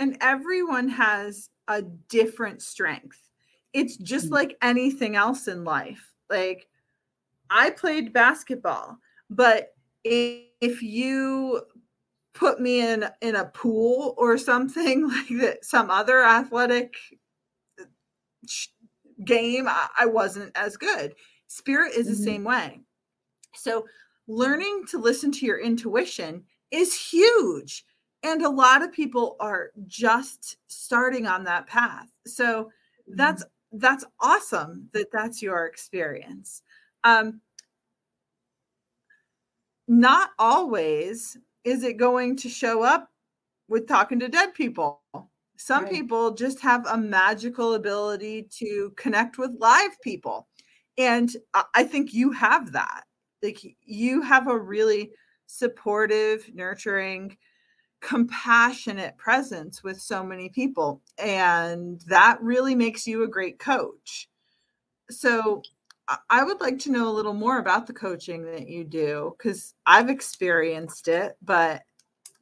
And 0.00 0.18
everyone 0.20 0.88
has 0.88 1.48
a 1.68 1.80
different 1.80 2.60
strength. 2.60 3.18
It's 3.72 3.96
just 3.96 4.26
mm-hmm. 4.26 4.34
like 4.34 4.58
anything 4.60 5.14
else 5.14 5.46
in 5.46 5.62
life. 5.62 6.12
Like 6.28 6.66
I 7.48 7.70
played 7.70 8.12
basketball, 8.12 8.98
but 9.30 9.74
if 10.02 10.82
you 10.82 11.62
put 12.34 12.60
me 12.60 12.80
in 12.80 13.06
in 13.20 13.36
a 13.36 13.44
pool 13.44 14.14
or 14.18 14.36
something 14.36 15.08
like 15.08 15.40
that 15.40 15.64
some 15.64 15.88
other 15.88 16.24
athletic 16.24 16.94
uh, 17.80 17.84
game 19.24 19.68
I, 19.68 19.88
I 19.98 20.06
wasn't 20.06 20.56
as 20.56 20.76
good 20.76 21.14
spirit 21.48 21.92
is 21.94 22.06
mm-hmm. 22.06 22.16
the 22.16 22.22
same 22.22 22.44
way 22.44 22.80
so 23.54 23.84
learning 24.30 24.84
to 24.88 24.98
listen 24.98 25.30
to 25.32 25.46
your 25.46 25.60
intuition 25.60 26.42
is 26.70 26.94
huge 26.94 27.84
and 28.22 28.42
a 28.42 28.48
lot 28.48 28.82
of 28.82 28.92
people 28.92 29.36
are 29.40 29.70
just 29.86 30.56
starting 30.68 31.26
on 31.26 31.44
that 31.44 31.66
path 31.66 32.08
so 32.26 32.64
mm-hmm. 32.64 33.16
that's 33.16 33.44
that's 33.72 34.04
awesome 34.20 34.88
that 34.92 35.06
that's 35.12 35.42
your 35.42 35.66
experience 35.66 36.62
um 37.04 37.40
not 39.88 40.30
always 40.38 41.36
is 41.64 41.82
it 41.82 41.96
going 41.96 42.36
to 42.36 42.48
show 42.48 42.82
up 42.82 43.10
with 43.68 43.86
talking 43.86 44.18
to 44.20 44.28
dead 44.28 44.54
people? 44.54 45.00
Some 45.56 45.84
right. 45.84 45.92
people 45.92 46.32
just 46.32 46.60
have 46.60 46.86
a 46.86 46.96
magical 46.96 47.74
ability 47.74 48.48
to 48.58 48.92
connect 48.96 49.38
with 49.38 49.50
live 49.58 50.00
people. 50.02 50.48
And 50.96 51.30
I 51.74 51.84
think 51.84 52.12
you 52.12 52.30
have 52.32 52.72
that. 52.72 53.04
Like 53.42 53.60
you 53.84 54.22
have 54.22 54.48
a 54.48 54.58
really 54.58 55.10
supportive, 55.46 56.48
nurturing, 56.54 57.36
compassionate 58.00 59.16
presence 59.18 59.82
with 59.82 60.00
so 60.00 60.24
many 60.24 60.48
people. 60.48 61.02
And 61.18 62.00
that 62.08 62.42
really 62.42 62.74
makes 62.74 63.06
you 63.06 63.22
a 63.24 63.28
great 63.28 63.58
coach. 63.58 64.28
So 65.10 65.62
I 66.28 66.44
would 66.44 66.60
like 66.60 66.78
to 66.80 66.92
know 66.92 67.08
a 67.08 67.12
little 67.14 67.34
more 67.34 67.58
about 67.58 67.86
the 67.86 67.92
coaching 67.92 68.44
that 68.46 68.68
you 68.68 68.84
do 68.84 69.34
because 69.38 69.74
I've 69.86 70.10
experienced 70.10 71.08
it, 71.08 71.36
but 71.42 71.82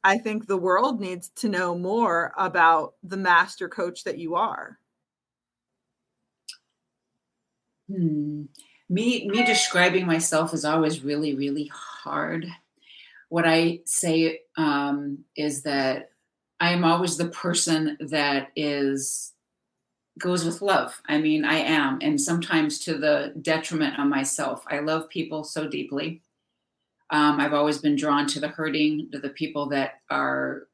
I 0.03 0.17
think 0.19 0.47
the 0.47 0.57
world 0.57 1.01
needs 1.01 1.29
to 1.37 1.49
know 1.49 1.77
more 1.77 2.33
about 2.37 2.95
the 3.03 3.17
master 3.17 3.69
coach 3.69 4.03
that 4.05 4.17
you 4.19 4.35
are. 4.35 4.79
Hmm. 7.87 8.45
Me, 8.89 9.27
me 9.27 9.45
describing 9.45 10.07
myself 10.07 10.53
is 10.53 10.65
always 10.65 11.03
really, 11.03 11.35
really 11.35 11.69
hard. 11.73 12.47
What 13.29 13.47
I 13.47 13.81
say 13.85 14.41
um, 14.57 15.19
is 15.35 15.61
that 15.63 16.11
I 16.59 16.71
am 16.71 16.83
always 16.83 17.15
the 17.15 17.27
person 17.27 17.97
that 17.99 18.49
is 18.55 19.33
goes 20.19 20.43
with 20.43 20.61
love. 20.61 21.01
I 21.07 21.17
mean, 21.17 21.45
I 21.45 21.59
am, 21.59 21.99
and 22.01 22.19
sometimes 22.19 22.79
to 22.79 22.97
the 22.97 23.33
detriment 23.41 23.97
of 23.97 24.07
myself. 24.07 24.65
I 24.67 24.79
love 24.79 25.09
people 25.09 25.43
so 25.43 25.67
deeply. 25.67 26.21
Um, 27.09 27.39
I've 27.39 27.53
always 27.53 27.77
been 27.79 27.95
drawn 27.95 28.27
to 28.27 28.39
the 28.39 28.49
hurting, 28.49 29.09
to 29.11 29.19
the 29.19 29.29
people 29.29 29.67
that 29.69 30.01
are 30.09 30.67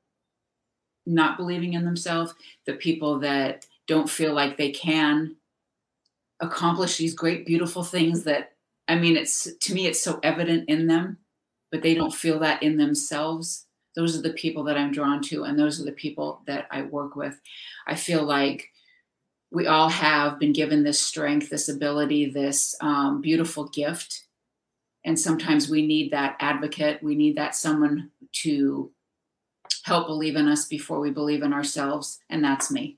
not 1.06 1.38
believing 1.38 1.74
in 1.74 1.86
themselves, 1.86 2.34
the 2.66 2.74
people 2.74 3.20
that 3.20 3.68
don't 3.88 4.10
feel 4.10 4.34
like 4.34 4.58
they 4.58 4.72
can 4.72 5.36
accomplish 6.40 6.98
these 6.98 7.14
great, 7.14 7.46
beautiful 7.46 7.84
things 7.84 8.24
that, 8.24 8.54
I 8.88 8.96
mean, 8.96 9.16
it's 9.16 9.48
to 9.56 9.74
me, 9.74 9.88
it's 9.88 10.02
so 10.02 10.20
evident 10.24 10.70
in 10.70 10.88
them, 10.88 11.18
but 11.72 11.82
they 11.82 11.94
don't 11.94 12.14
feel 12.14 12.40
that 12.40 12.62
in 12.62 12.78
themselves. 12.78 13.66
Those 13.96 14.18
are 14.18 14.22
the 14.22 14.34
people 14.34 14.64
that 14.66 14.78
I'm 14.78 14.92
drawn 14.92 15.22
to, 15.24 15.44
and 15.44 15.58
those 15.58 15.80
are 15.80 15.86
the 15.86 15.92
people 15.92 16.42
that 16.48 16.68
I 16.70 16.82
work 16.84 17.16
with. 17.16 17.40
I 17.88 17.96
feel 17.96 18.24
like 18.24 18.72
we 19.52 19.68
all 19.68 19.90
have 19.90 20.38
been 20.38 20.52
given 20.52 20.84
this 20.84 21.00
strength, 21.00 21.50
this 21.50 21.70
ability, 21.70 22.30
this 22.30 22.76
um, 22.82 23.22
beautiful 23.22 23.70
gift. 23.70 24.24
And 25.06 25.18
sometimes 25.18 25.70
we 25.70 25.86
need 25.86 26.12
that 26.12 26.36
advocate. 26.40 27.02
We 27.02 27.16
need 27.16 27.38
that 27.38 27.56
someone 27.56 28.12
to 28.44 28.92
help 29.84 30.08
believe 30.08 30.36
in 30.36 30.48
us 30.50 30.66
before 30.66 31.00
we 31.00 31.12
believe 31.12 31.44
in 31.44 31.54
ourselves. 31.54 32.20
And 32.30 32.44
that's 32.44 32.72
me 32.72 32.98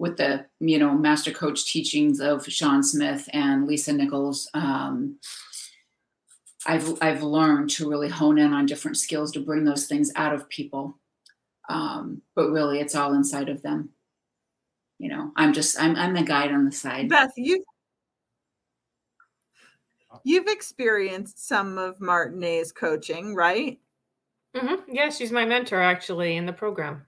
with 0.00 0.16
the, 0.16 0.46
you 0.60 0.78
know, 0.78 0.94
master 0.94 1.30
coach 1.30 1.70
teachings 1.70 2.20
of 2.20 2.46
Sean 2.46 2.82
Smith 2.82 3.28
and 3.34 3.66
Lisa 3.66 3.92
Nichols. 3.92 4.48
Um, 4.54 5.18
I've, 6.66 6.96
I've 7.02 7.22
learned 7.22 7.68
to 7.70 7.88
really 7.88 8.08
hone 8.08 8.38
in 8.38 8.54
on 8.54 8.64
different 8.64 8.96
skills 8.96 9.30
to 9.32 9.40
bring 9.40 9.64
those 9.64 9.86
things 9.86 10.10
out 10.16 10.34
of 10.34 10.48
people. 10.48 10.96
Um, 11.68 12.22
but 12.34 12.50
really, 12.50 12.80
it's 12.80 12.94
all 12.94 13.12
inside 13.12 13.50
of 13.50 13.62
them. 13.62 13.90
you 15.00 15.08
know, 15.08 15.32
I'm 15.34 15.54
just 15.54 15.80
I'm 15.80 15.96
I'm 15.96 16.12
the 16.12 16.22
guide 16.22 16.52
on 16.52 16.66
the 16.66 16.72
side. 16.72 17.08
Beth, 17.08 17.32
you 17.36 17.64
you've 20.24 20.46
experienced 20.46 21.46
some 21.48 21.78
of 21.78 22.00
Martine's 22.00 22.70
coaching, 22.70 23.34
right? 23.34 23.80
Mm-hmm. 24.54 24.94
Yeah, 24.94 25.08
she's 25.08 25.32
my 25.32 25.46
mentor 25.46 25.80
actually 25.80 26.36
in 26.36 26.44
the 26.44 26.52
program. 26.52 27.06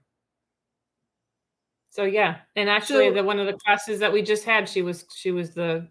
So 1.93 2.05
yeah, 2.05 2.37
and 2.55 2.67
actually, 2.71 3.09
So- 3.09 3.13
the 3.13 3.23
one 3.23 3.39
of 3.39 3.45
the 3.45 3.53
classes 3.53 3.99
that 3.99 4.11
we 4.11 4.23
just 4.23 4.45
had, 4.45 4.67
she 4.67 4.81
was 4.81 5.05
she 5.15 5.29
was 5.29 5.51
the 5.53 5.87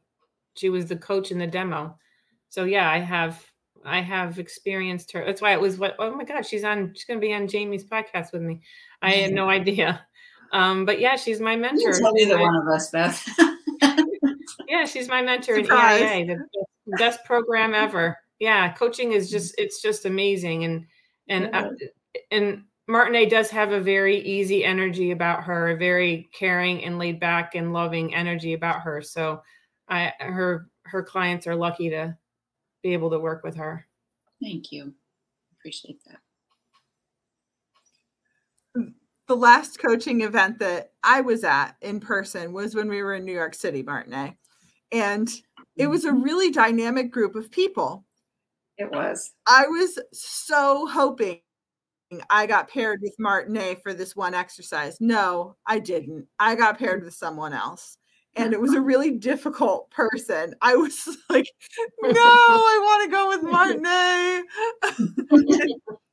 she 0.57 0.69
was 0.69 0.87
the 0.87 0.97
coach 0.97 1.31
in 1.31 1.39
the 1.39 1.47
demo. 1.47 1.97
So 2.49 2.65
yeah, 2.65 2.91
I 2.91 2.99
have 2.99 3.41
I 3.85 4.01
have 4.01 4.41
experienced 4.41 5.13
her. 5.13 5.25
That's 5.25 5.41
why 5.41 5.53
it 5.53 5.61
was 5.61 5.79
what 5.79 5.95
oh 6.01 6.11
my 6.17 6.25
god, 6.25 6.45
she's 6.45 6.65
on 6.65 6.93
she's 6.93 7.05
gonna 7.05 7.21
be 7.21 7.33
on 7.33 7.47
Jami's 7.47 7.85
podcast 7.85 8.33
with 8.33 8.43
me. 8.43 8.63
I 9.01 9.13
had 9.13 9.33
no 9.33 9.49
idea. 9.49 10.05
Um, 10.55 10.85
but 10.85 11.01
yeah, 11.01 11.17
she's 11.17 11.41
my 11.41 11.57
mentor. 11.57 11.95
The 11.95 12.37
one 12.39 12.55
of 12.55 12.69
us, 12.69 12.91
Beth. 12.91 13.27
Yeah, 14.69 14.85
she's 14.85 15.09
my 15.09 15.23
mentor 15.23 15.55
in. 15.57 15.65
EIA, 15.65 16.27
the 16.27 16.97
best- 16.99 17.25
program 17.25 17.73
ever. 17.75 18.19
Yeah, 18.39 18.73
coaching 18.75 19.13
is 19.13 19.31
just 19.31 19.55
it's 19.57 19.81
just 19.81 20.05
amazing 20.05 20.65
and 20.65 20.85
and 21.29 21.55
uh, 21.55 21.71
and 22.31 22.65
Martine 22.89 23.29
does 23.29 23.51
have 23.51 23.73
a 23.73 23.81
very 23.81 24.19
easy 24.19 24.65
energy 24.65 25.13
about 25.13 25.45
her, 25.45 25.71
a 25.71 25.77
very 25.77 26.29
caring 26.35 26.85
and 26.85 26.99
laid 26.99 27.21
back 27.21 27.55
and 27.55 27.73
loving 27.73 28.15
energy 28.15 28.55
about 28.55 28.81
her. 28.81 29.01
So 29.01 29.43
I 29.89 30.13
her 30.19 30.69
her 30.85 31.03
clients 31.03 31.47
are 31.47 31.55
lucky 31.55 31.91
to 31.91 32.17
be 32.83 32.93
able 32.93 33.11
to 33.11 33.19
work 33.19 33.45
with 33.45 33.57
her. 33.57 33.87
Thank 34.43 34.73
you. 34.73 34.93
Appreciate 35.59 36.01
that. 36.07 36.19
The 39.29 39.37
last 39.37 39.79
coaching 39.79 40.23
event 40.23 40.59
that 40.59 40.93
I 41.05 41.21
was 41.21 41.45
at 41.45 41.77
in 41.81 42.01
person 42.01 42.53
was 42.53 42.75
when 42.75 42.89
we 42.89 43.03
were 43.03 43.15
in 43.15 43.25
New 43.25 43.33
York 43.33 43.55
City, 43.55 43.83
Martine. 43.83 44.37
And 44.91 45.31
it 45.77 45.87
was 45.87 46.05
a 46.05 46.11
mm-hmm. 46.11 46.23
really 46.23 46.51
dynamic 46.51 47.13
group 47.13 47.37
of 47.37 47.51
people. 47.51 48.05
It 48.77 48.91
was. 48.91 49.31
I 49.47 49.67
was 49.69 49.99
so 50.13 50.87
hoping 50.87 51.41
I 52.31 52.47
got 52.47 52.69
paired 52.69 53.01
with 53.03 53.15
Martine 53.19 53.77
for 53.83 53.95
this 53.95 54.15
one 54.17 54.35
exercise. 54.35 54.99
No, 55.01 55.57
I 55.67 55.79
didn't. 55.79 56.27
I 56.39 56.55
got 56.55 56.79
paired 56.79 57.05
with 57.05 57.15
someone 57.15 57.53
else. 57.53 57.99
And 58.35 58.55
it 58.55 58.61
was 58.61 58.73
a 58.73 58.81
really 58.81 59.11
difficult 59.11 59.91
person. 59.91 60.55
I 60.63 60.75
was 60.77 61.07
like, 61.31 61.47
no, 62.03 62.13
I 62.15 62.81
want 62.83 63.05
to 63.05 63.11
go 63.11 63.29
with 63.29 63.43
Martine. 63.43 63.85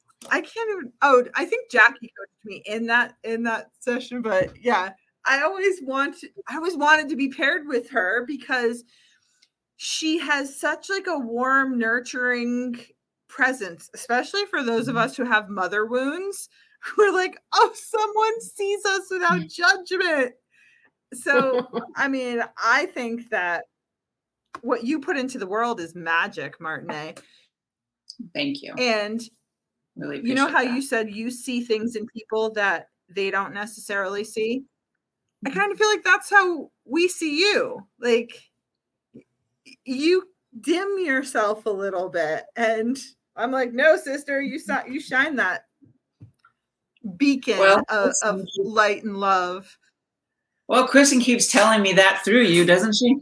I 0.30 0.42
can't 0.42 0.70
even 0.72 0.92
oh, 1.02 1.24
I 1.36 1.46
think 1.46 1.72
Jackie 1.72 2.12
coached 2.18 2.46
me 2.46 2.62
in 2.66 2.88
that 2.88 3.16
in 3.24 3.44
that 3.44 3.72
session, 3.80 4.22
but 4.22 4.52
yeah, 4.62 4.92
I 5.26 5.42
always 5.42 5.80
want 5.82 6.18
I 6.48 6.58
always 6.58 6.76
wanted 6.76 7.08
to 7.10 7.16
be 7.16 7.30
paired 7.30 7.68
with 7.68 7.90
her 7.92 8.26
because 8.28 8.84
she 9.78 10.20
has 10.20 10.60
such 10.60 10.90
like 10.90 11.08
a 11.08 11.18
warm, 11.18 11.80
nurturing 11.80 12.82
presence, 13.30 13.90
especially 13.94 14.46
for 14.48 14.64
those 14.64 14.88
of 14.88 14.98
us 14.98 15.16
who 15.16 15.24
have 15.24 15.50
mother 15.50 15.86
wounds. 15.86 16.50
We're 16.98 17.12
like, 17.14 17.38
oh, 17.54 17.72
someone 17.74 18.42
sees 18.42 18.86
us 18.86 19.04
without 19.12 19.48
judgment. 19.48 20.34
So, 21.14 21.68
I 21.96 22.08
mean, 22.08 22.42
I 22.62 22.88
think 22.88 23.30
that 23.30 23.66
what 24.62 24.84
you 24.84 25.00
put 25.00 25.18
into 25.18 25.38
the 25.38 25.48
world 25.48 25.80
is 25.80 25.96
magic, 25.96 26.60
Martine. 26.60 27.16
Thank 28.34 28.62
you. 28.62 28.74
And 28.78 29.22
Really 29.96 30.22
you 30.24 30.34
know 30.34 30.48
how 30.48 30.62
you 30.62 30.82
said 30.82 31.14
you 31.14 31.30
see 31.30 31.62
things 31.62 31.96
in 31.96 32.06
people 32.08 32.52
that 32.54 32.88
they 33.10 33.32
don't 33.32 33.54
necessarily 33.54 34.24
see? 34.24 34.64
I 35.46 35.50
Mm-hmm. 35.50 35.60
kind 35.60 35.72
of 35.72 35.78
feel 35.78 35.90
like 35.90 36.04
that's 36.04 36.30
how 36.30 36.70
we 36.86 37.08
see 37.08 37.40
you. 37.40 37.88
Like 38.00 38.32
you 39.86 40.24
dim 40.60 40.98
yourself 41.00 41.66
a 41.66 41.70
little 41.70 42.10
bit 42.10 42.44
and 42.56 42.98
I'm 43.40 43.52
like, 43.52 43.74
"No, 43.74 43.98
sister, 43.98 44.42
you 44.42 44.60
saw 44.60 44.86
you 44.86 45.00
shine 45.00 45.38
that 45.38 45.66
beacon 47.18 47.58
Well, 47.58 47.84
of, 47.90 48.14
of 48.24 48.46
light 48.58 49.04
and 49.04 49.18
love." 49.18 49.78
Well, 50.68 50.88
Kristen 50.88 51.20
keeps 51.20 51.52
telling 51.52 51.82
me 51.82 51.94
that 51.94 52.22
through 52.24 52.44
you, 52.44 52.66
doesn't 52.66 52.94
she? 52.94 53.16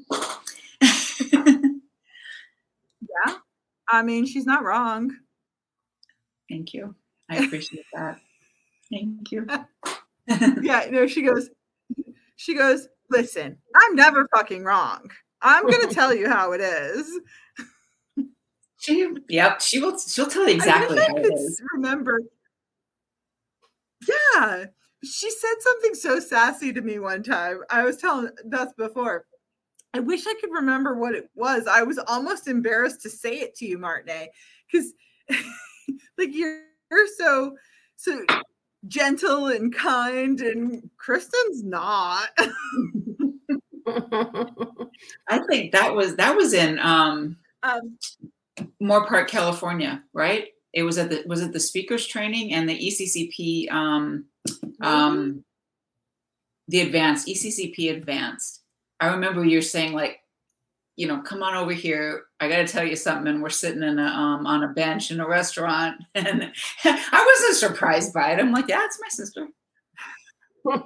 Yeah. 3.26 3.36
I 3.90 4.04
mean, 4.04 4.26
she's 4.26 4.46
not 4.46 4.64
wrong. 4.64 5.16
Thank 6.50 6.74
you. 6.74 6.96
I 7.30 7.38
appreciate 7.38 7.86
that. 7.94 8.20
Thank 8.92 9.32
you. 9.32 9.48
Yeah, 10.62 10.88
no, 10.92 11.08
she 11.08 11.22
goes 11.22 11.50
she 12.36 12.54
goes, 12.54 12.90
"Listen, 13.10 13.58
I'm 13.74 13.96
never 13.96 14.28
fucking 14.36 14.66
wrong. 14.66 15.10
I'm 15.42 15.66
going 15.66 15.88
to 15.88 15.96
tell 15.96 16.14
you 16.14 16.30
how 16.30 16.52
it 16.52 16.60
is." 16.60 17.10
she, 18.88 19.08
yep, 19.28 19.62
she 19.62 19.80
will. 19.80 20.00
She'll 20.00 20.28
tell 20.28 20.48
you 20.48 20.56
exactly 20.56 21.00
I 21.00 21.04
I 21.04 21.22
could 21.22 21.34
remember. 21.74 22.22
Yeah, 24.08 24.66
she 25.04 25.30
said 25.30 25.56
something 25.60 25.94
so 25.94 26.20
sassy 26.20 26.72
to 26.72 26.82
me 26.82 27.00
one 27.00 27.22
time. 27.22 27.60
I 27.70 27.84
was 27.84 27.98
telling 27.98 28.30
Beth 28.46 28.76
before. 28.78 29.26
I 29.94 30.00
wish 30.00 30.26
I 30.26 30.36
could 30.40 30.52
remember 30.52 30.96
what 30.96 31.16
it 31.16 31.30
was. 31.36 31.68
I 31.68 31.84
was 31.84 31.98
almost 31.98 32.48
embarrassed 32.48 33.02
to 33.02 33.10
say 33.10 33.40
it 33.40 33.56
to 33.56 33.66
you, 33.66 33.78
Martine, 33.78 34.28
because 34.72 34.94
like 36.18 36.30
you're 36.32 36.62
you're 36.90 37.08
so 37.18 37.58
so 37.98 38.24
gentle 38.88 39.48
and 39.48 39.76
kind, 39.76 40.40
and 40.40 40.90
Kristen's 40.98 41.64
not. 41.64 42.30
I 45.28 45.40
think 45.50 45.74
that 45.74 45.94
was 45.94 46.16
that 46.16 46.36
was 46.36 46.54
in 46.54 46.80
um, 46.80 47.38
um, 47.64 47.98
Moorpark, 48.82 49.28
California, 49.28 50.04
right? 50.14 50.48
It 50.74 50.84
was 50.84 50.98
at 50.98 51.10
the 51.10 51.24
was 51.26 51.42
it 51.42 51.54
the 51.54 51.60
speakers 51.60 52.06
training 52.06 52.54
and 52.54 52.70
the 52.70 52.78
ECCP 52.78 53.72
um, 53.72 54.26
um, 54.82 55.44
the 56.68 56.82
advanced 56.82 57.28
ECCP 57.28 57.96
advanced. 57.96 58.62
I 59.00 59.08
remember 59.08 59.46
you're 59.46 59.62
saying 59.62 59.94
like, 59.94 60.20
you 60.96 61.08
know, 61.08 61.22
come 61.22 61.44
on 61.44 61.56
over 61.56 61.74
here. 61.74 62.24
I 62.40 62.50
got 62.50 62.58
to 62.58 62.68
tell 62.68 62.84
you 62.84 62.96
something. 62.96 63.28
And 63.28 63.42
we're 63.42 63.50
sitting 63.50 63.84
in 63.84 64.00
a 64.00 64.06
um, 64.06 64.46
on 64.46 64.64
a 64.64 64.70
bench 64.70 65.12
in 65.12 65.20
a 65.20 65.28
restaurant, 65.28 66.02
and 66.16 66.52
I 66.84 67.38
wasn't 67.40 67.58
surprised 67.58 68.14
by 68.14 68.32
it. 68.32 68.40
I'm 68.40 68.52
like, 68.52 68.68
yeah, 68.68 68.86
it's 68.86 69.00
my 69.02 69.10
sister. 69.10 69.48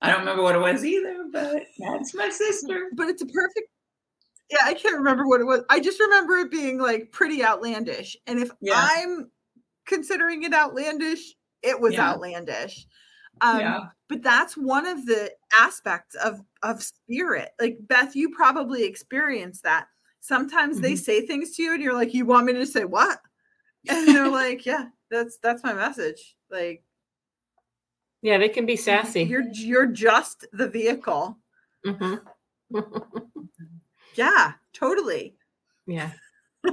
I 0.00 0.10
don't 0.10 0.20
remember 0.20 0.42
what 0.42 0.54
it 0.54 0.60
was 0.60 0.84
either, 0.84 1.24
but 1.32 1.64
that's 1.78 2.14
my 2.14 2.28
sister. 2.30 2.88
but 2.94 3.08
it's 3.08 3.22
a 3.22 3.26
perfect 3.26 3.68
yeah 4.50 4.58
i 4.64 4.74
can't 4.74 4.96
remember 4.96 5.26
what 5.26 5.40
it 5.40 5.44
was 5.44 5.62
i 5.70 5.80
just 5.80 6.00
remember 6.00 6.36
it 6.36 6.50
being 6.50 6.78
like 6.78 7.10
pretty 7.12 7.44
outlandish 7.44 8.16
and 8.26 8.38
if 8.40 8.50
Yeah. 8.60 8.88
i'm 8.92 9.30
considering 9.86 10.42
it 10.42 10.52
outlandish 10.54 11.34
it 11.62 11.78
was 11.80 11.94
Yeah. 11.94 12.10
outlandish 12.10 12.86
um 13.40 13.60
Yeah. 13.60 13.80
but 14.08 14.22
that's 14.22 14.56
one 14.56 14.86
of 14.86 15.06
the 15.06 15.30
aspects 15.60 16.14
of 16.16 16.40
of 16.62 16.82
spirit 16.82 17.50
like 17.60 17.78
beth 17.80 18.14
you 18.16 18.30
probably 18.30 18.84
experienced 18.84 19.62
that 19.64 19.86
sometimes 20.20 20.80
they 20.80 20.92
Mhm. 20.94 20.98
say 20.98 21.26
things 21.26 21.54
to 21.56 21.62
you 21.62 21.74
and 21.74 21.82
you're 21.82 21.94
like 21.94 22.14
you 22.14 22.24
want 22.26 22.46
me 22.46 22.52
to 22.54 22.66
say 22.66 22.84
what 22.84 23.20
and 23.88 24.08
they're 24.08 24.28
like 24.28 24.66
yeah 24.66 24.86
that's 25.10 25.38
that's 25.42 25.62
my 25.64 25.72
message 25.72 26.36
like 26.50 26.82
yeah, 28.20 28.36
they 28.36 28.48
can 28.48 28.66
be 28.66 28.74
sassy. 28.74 29.22
you're 29.22 29.44
you're 29.52 29.86
just 29.86 30.44
the 30.52 30.68
vehicle 30.68 31.38
Mhm. 31.86 32.20
yeah 34.14 34.52
totally 34.72 35.34
yeah. 35.86 36.12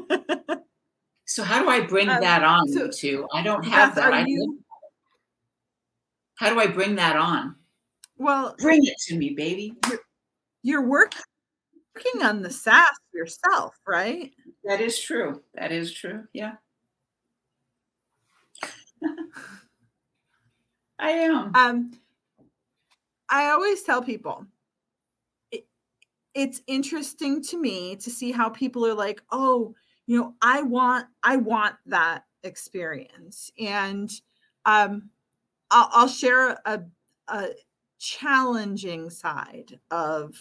So 1.27 1.43
how 1.43 1.59
do 1.63 1.69
I 1.69 1.79
bring 1.81 2.07
Um, 2.09 2.21
that 2.21 2.43
on 2.43 2.67
so- 2.67 2.85
you 2.85 2.91
two? 2.91 3.27
I 3.33 3.41
don't 3.41 3.63
have 3.65 3.95
Beth, 3.95 4.03
that. 4.03 4.13
are 4.13 4.17
I 4.17 4.25
you- 4.27 4.63
how 6.35 6.49
do 6.53 6.59
I 6.59 6.67
bring 6.67 6.95
that 6.95 7.15
on? 7.15 7.55
well 8.17 8.55
Bring 8.59 8.85
it 8.85 8.93
to 9.07 9.17
me, 9.17 9.31
baby. 9.31 9.75
you're 10.61 10.85
work- 10.87 11.13
working 11.95 12.21
on 12.23 12.41
the 12.43 12.49
sass 12.51 12.91
yourself, 13.13 13.75
right? 13.87 14.31
That 14.65 14.81
is 14.81 14.99
true. 14.99 15.41
That 15.55 15.71
is 15.71 15.91
true. 15.93 16.25
Yeah. 16.33 16.57
I 20.99 21.09
am. 21.11 21.51
Um, 21.55 21.91
I 23.29 23.49
always 23.49 23.81
tell 23.83 24.01
people 24.03 24.45
it, 24.45 24.54
it's 26.35 26.61
interesting 26.67 27.41
to 27.43 27.59
me 27.59 27.95
to 27.95 28.09
see 28.09 28.31
how 28.31 28.49
people 28.49 28.85
are 28.85 28.93
like, 28.93 29.21
oh, 29.31 29.73
you 30.05 30.19
know, 30.19 30.35
I 30.41 30.61
want, 30.61 31.07
I 31.23 31.37
want 31.37 31.75
that 31.87 32.25
experience, 32.43 33.51
and 33.57 34.11
um, 34.65 35.09
I'll, 35.71 35.89
I'll 35.93 36.07
share 36.07 36.59
a, 36.65 36.81
a 37.29 37.47
challenging 37.97 39.09
side 39.09 39.79
of 39.89 40.35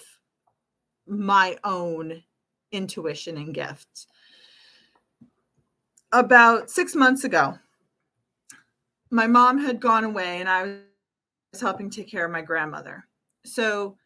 my 1.07 1.57
own 1.65 2.23
intuition 2.73 3.37
and 3.37 3.55
gifts. 3.55 4.07
About 6.13 6.71
six 6.71 6.95
months 6.95 7.25
ago, 7.25 7.59
my 9.11 9.27
mom 9.27 9.59
had 9.59 9.81
gone 9.81 10.05
away 10.05 10.41
and 10.41 10.49
I 10.49 10.79
was 11.53 11.61
helping 11.61 11.89
take 11.89 12.09
care 12.09 12.25
of 12.25 12.33
my 12.33 12.43
grandmother. 12.43 13.07
So 13.45 13.97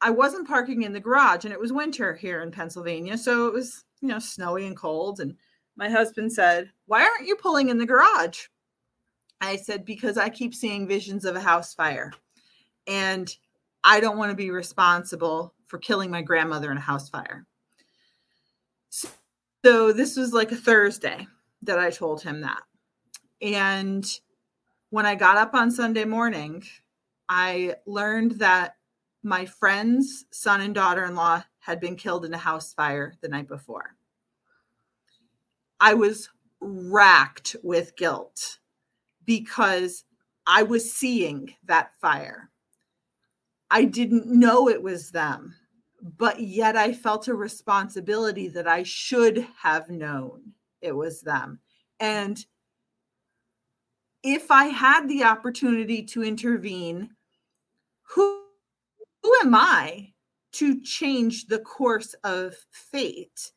I 0.00 0.10
wasn't 0.10 0.46
parking 0.46 0.82
in 0.82 0.92
the 0.92 1.00
garage 1.00 1.44
and 1.44 1.52
it 1.52 1.60
was 1.60 1.72
winter 1.72 2.14
here 2.14 2.42
in 2.42 2.50
Pennsylvania. 2.50 3.18
So 3.18 3.46
it 3.46 3.52
was, 3.52 3.84
you 4.00 4.08
know, 4.08 4.18
snowy 4.18 4.66
and 4.66 4.76
cold. 4.76 5.20
And 5.20 5.34
my 5.76 5.88
husband 5.88 6.32
said, 6.32 6.70
Why 6.86 7.02
aren't 7.02 7.26
you 7.26 7.36
pulling 7.36 7.68
in 7.68 7.78
the 7.78 7.86
garage? 7.86 8.46
I 9.40 9.56
said, 9.56 9.84
Because 9.84 10.16
I 10.16 10.28
keep 10.28 10.54
seeing 10.54 10.86
visions 10.86 11.24
of 11.24 11.36
a 11.36 11.40
house 11.40 11.74
fire. 11.74 12.12
And 12.86 13.34
I 13.84 14.00
don't 14.00 14.18
want 14.18 14.30
to 14.30 14.36
be 14.36 14.50
responsible 14.50 15.54
for 15.66 15.78
killing 15.78 16.10
my 16.10 16.22
grandmother 16.22 16.70
in 16.70 16.78
a 16.78 16.80
house 16.82 17.08
fire. 17.08 17.46
So 19.64 19.92
this 19.92 20.16
was 20.16 20.32
like 20.32 20.52
a 20.52 20.56
Thursday 20.56 21.26
that 21.62 21.78
I 21.78 21.90
told 21.90 22.22
him 22.22 22.40
that. 22.42 22.62
And 23.42 24.06
when 24.90 25.06
I 25.06 25.14
got 25.14 25.36
up 25.36 25.54
on 25.54 25.70
Sunday 25.70 26.04
morning, 26.04 26.64
I 27.28 27.74
learned 27.86 28.32
that 28.32 28.76
my 29.22 29.44
friend's 29.44 30.24
son 30.30 30.60
and 30.60 30.74
daughter 30.74 31.04
in 31.04 31.14
law 31.14 31.42
had 31.58 31.80
been 31.80 31.96
killed 31.96 32.24
in 32.24 32.34
a 32.34 32.38
house 32.38 32.72
fire 32.72 33.14
the 33.20 33.28
night 33.28 33.48
before. 33.48 33.94
I 35.80 35.94
was 35.94 36.28
racked 36.60 37.56
with 37.62 37.96
guilt 37.96 38.58
because 39.24 40.04
I 40.46 40.62
was 40.62 40.92
seeing 40.92 41.54
that 41.66 41.94
fire. 42.00 42.50
I 43.70 43.84
didn't 43.84 44.26
know 44.26 44.68
it 44.68 44.82
was 44.82 45.10
them, 45.10 45.54
but 46.00 46.40
yet 46.40 46.76
I 46.76 46.92
felt 46.92 47.28
a 47.28 47.34
responsibility 47.34 48.48
that 48.48 48.66
I 48.66 48.82
should 48.82 49.46
have 49.58 49.90
known 49.90 50.52
it 50.80 50.94
was 50.94 51.20
them. 51.20 51.60
And 52.00 52.44
if 54.22 54.50
I 54.50 54.66
had 54.66 55.08
the 55.08 55.24
opportunity 55.24 56.02
to 56.04 56.24
intervene, 56.24 57.10
who, 58.02 58.42
who 59.28 59.46
am 59.46 59.54
I 59.54 60.12
to 60.52 60.80
change 60.80 61.46
the 61.46 61.58
course 61.58 62.14
of 62.24 62.54
fate? 62.70 63.52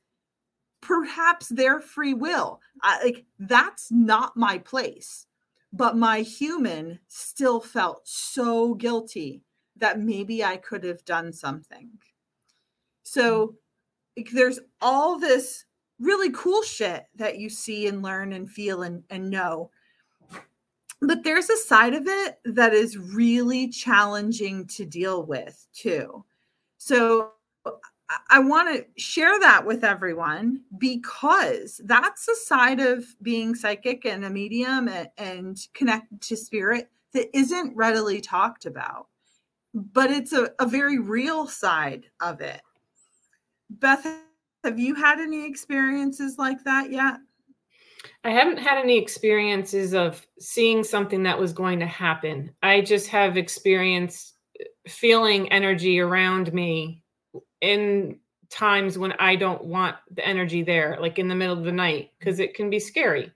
Perhaps 0.82 1.48
their 1.48 1.80
free 1.80 2.14
will. 2.14 2.60
I, 2.82 3.02
like 3.04 3.26
that's 3.40 3.90
not 3.90 4.36
my 4.36 4.58
place. 4.58 5.28
But 5.72 5.96
my 5.96 6.22
human 6.22 7.00
still 7.08 7.62
felt 7.62 8.02
so 8.06 8.74
guilty 8.74 9.44
that 9.78 10.00
maybe 10.00 10.44
I 10.44 10.58
could 10.58 10.84
have 10.84 11.06
done 11.06 11.32
something. 11.32 11.92
So 13.04 13.56
hmm. 14.18 14.24
there's 14.36 14.60
all 14.82 15.18
this 15.18 15.64
really 16.00 16.32
cool 16.32 16.64
shit 16.64 17.06
that 17.16 17.38
you 17.38 17.50
see 17.50 17.88
and 17.88 18.02
learn 18.02 18.34
and 18.34 18.52
feel 18.52 18.82
and, 18.82 19.04
and 19.10 19.30
know. 19.30 19.72
But 21.02 21.24
there's 21.24 21.50
a 21.50 21.58
side 21.58 21.94
of 21.96 22.04
it 22.06 22.40
that 22.46 22.74
is 22.74 22.98
really 22.98 23.70
challenging 23.70 24.68
to 24.68 24.86
deal 24.86 25.24
with 25.24 25.68
too. 25.74 26.24
So 26.78 27.32
I 28.30 28.40
want 28.40 28.76
to 28.76 29.02
share 29.02 29.40
that 29.40 29.66
with 29.66 29.84
everyone 29.84 30.62
because 30.78 31.82
that's 31.86 32.28
a 32.28 32.36
side 32.36 32.80
of 32.80 33.06
being 33.22 33.56
psychic 33.56 34.06
and 34.06 34.26
a 34.26 34.30
medium 34.30 34.88
and, 34.90 35.10
and 35.18 35.68
connected 35.74 36.22
to 36.22 36.38
spirit 36.38 36.92
that 37.14 37.36
isn't 37.36 37.76
readily 37.76 38.22
talked 38.22 38.66
about 38.66 39.08
but 39.74 40.12
it's 40.12 40.34
a, 40.34 40.52
a 40.60 40.66
very 40.66 41.00
real 41.00 41.48
side 41.48 42.06
of 42.22 42.42
it. 42.42 42.62
Beth, 43.70 44.06
have 44.64 44.80
you 44.80 44.96
had 44.96 45.20
any 45.20 45.46
experiences 45.46 46.38
like 46.38 46.64
that 46.64 46.92
yet? 46.92 47.18
I 48.24 48.32
haven't 48.32 48.58
had 48.58 48.78
any 48.78 48.98
experiences 48.98 49.94
of 49.94 50.26
seeing 50.40 50.84
something 50.84 51.24
that 51.24 51.40
was 51.40 51.54
going 51.54 51.80
to 51.80 51.88
happen. 51.88 52.52
I 52.62 52.82
just 52.82 53.08
have 53.08 53.38
experienced 53.38 54.36
feeling 54.88 55.52
energy 55.52 56.00
around 56.00 56.54
me 56.54 57.04
in 57.62 58.20
times 58.50 58.98
when 58.98 59.14
I 59.14 59.36
don't 59.36 59.64
want 59.64 59.96
the 60.12 60.26
energy 60.26 60.62
there, 60.62 60.98
like 61.00 61.20
in 61.20 61.28
the 61.28 61.36
middle 61.36 61.58
of 61.58 61.64
the 61.64 61.72
night, 61.72 62.12
because 62.20 62.40
it 62.40 62.54
can 62.54 62.70
be 62.70 62.80
scary. 62.80 63.32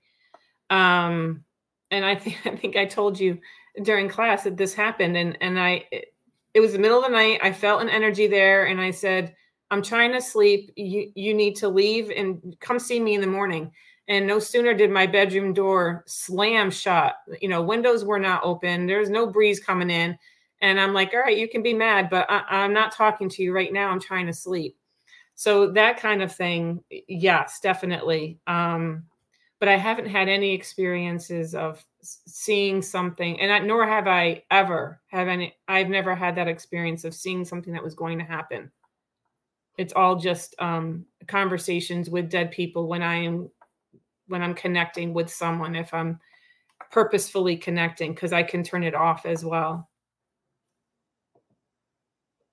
Um, 0.69 1.43
and 1.91 2.05
I 2.05 2.15
think 2.15 2.37
I 2.45 2.55
think 2.55 2.75
I 2.75 2.85
told 2.85 3.19
you 3.19 3.39
during 3.83 4.09
class 4.09 4.43
that 4.43 4.57
this 4.57 4.73
happened, 4.73 5.17
and 5.17 5.37
and 5.41 5.59
I 5.59 5.85
it 6.53 6.59
was 6.59 6.73
the 6.73 6.79
middle 6.79 6.99
of 6.99 7.05
the 7.05 7.11
night. 7.11 7.39
I 7.41 7.51
felt 7.51 7.81
an 7.81 7.89
energy 7.89 8.27
there, 8.27 8.65
and 8.65 8.79
I 8.79 8.91
said, 8.91 9.35
"I'm 9.71 9.81
trying 9.81 10.11
to 10.13 10.21
sleep. 10.21 10.71
You 10.75 11.11
you 11.15 11.33
need 11.33 11.55
to 11.57 11.69
leave 11.69 12.11
and 12.11 12.55
come 12.59 12.79
see 12.79 12.99
me 12.99 13.15
in 13.15 13.21
the 13.21 13.27
morning." 13.27 13.71
And 14.07 14.27
no 14.27 14.37
sooner 14.39 14.73
did 14.73 14.91
my 14.91 15.07
bedroom 15.07 15.53
door 15.53 16.03
slam 16.05 16.69
shut. 16.69 17.15
You 17.41 17.49
know, 17.49 17.61
windows 17.61 18.05
were 18.05 18.19
not 18.19 18.43
open. 18.43 18.85
There 18.85 18.99
was 18.99 19.09
no 19.09 19.25
breeze 19.25 19.59
coming 19.59 19.89
in, 19.89 20.17
and 20.61 20.79
I'm 20.79 20.93
like, 20.93 21.13
"All 21.13 21.21
right, 21.21 21.37
you 21.37 21.49
can 21.49 21.63
be 21.63 21.73
mad, 21.73 22.09
but 22.09 22.29
I, 22.29 22.43
I'm 22.49 22.73
not 22.73 22.91
talking 22.91 23.29
to 23.29 23.43
you 23.43 23.53
right 23.53 23.73
now. 23.73 23.89
I'm 23.89 23.99
trying 23.99 24.27
to 24.27 24.33
sleep." 24.33 24.77
So 25.33 25.71
that 25.71 25.99
kind 25.99 26.21
of 26.21 26.33
thing, 26.33 26.83
yes, 27.07 27.59
definitely. 27.59 28.39
Um, 28.47 29.03
but 29.59 29.69
I 29.69 29.77
haven't 29.77 30.07
had 30.07 30.29
any 30.29 30.53
experiences 30.53 31.55
of 31.55 31.83
seeing 32.05 32.81
something 32.81 33.39
and 33.39 33.51
I, 33.51 33.59
nor 33.59 33.87
have 33.87 34.07
i 34.07 34.43
ever 34.51 35.01
have 35.07 35.27
any 35.27 35.55
i've 35.67 35.89
never 35.89 36.15
had 36.15 36.35
that 36.35 36.47
experience 36.47 37.03
of 37.03 37.13
seeing 37.15 37.43
something 37.43 37.73
that 37.73 37.83
was 37.83 37.95
going 37.95 38.19
to 38.19 38.25
happen 38.25 38.71
it's 39.77 39.93
all 39.93 40.15
just 40.15 40.55
um, 40.59 41.05
conversations 41.27 42.09
with 42.09 42.29
dead 42.29 42.51
people 42.51 42.87
when 42.87 43.01
i 43.01 43.15
am 43.15 43.49
when 44.27 44.41
i'm 44.41 44.53
connecting 44.53 45.13
with 45.13 45.29
someone 45.29 45.75
if 45.75 45.93
i'm 45.93 46.19
purposefully 46.91 47.55
connecting 47.55 48.13
because 48.13 48.33
i 48.33 48.43
can 48.43 48.63
turn 48.63 48.83
it 48.83 48.95
off 48.95 49.25
as 49.25 49.43
well 49.43 49.89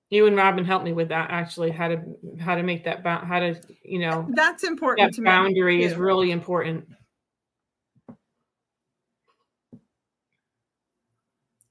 you 0.09 0.27
and 0.27 0.35
robin 0.35 0.65
helped 0.65 0.85
me 0.85 0.93
with 0.93 1.09
that 1.09 1.29
actually 1.29 1.71
how 1.71 1.87
to 1.87 2.01
how 2.39 2.55
to 2.55 2.63
make 2.63 2.83
that 2.83 3.05
how 3.05 3.39
to 3.39 3.55
you 3.83 3.99
know 3.99 4.27
that's 4.33 4.63
important 4.63 5.15
that 5.15 5.23
boundary 5.23 5.83
is 5.83 5.95
really 5.95 6.31
important 6.31 6.85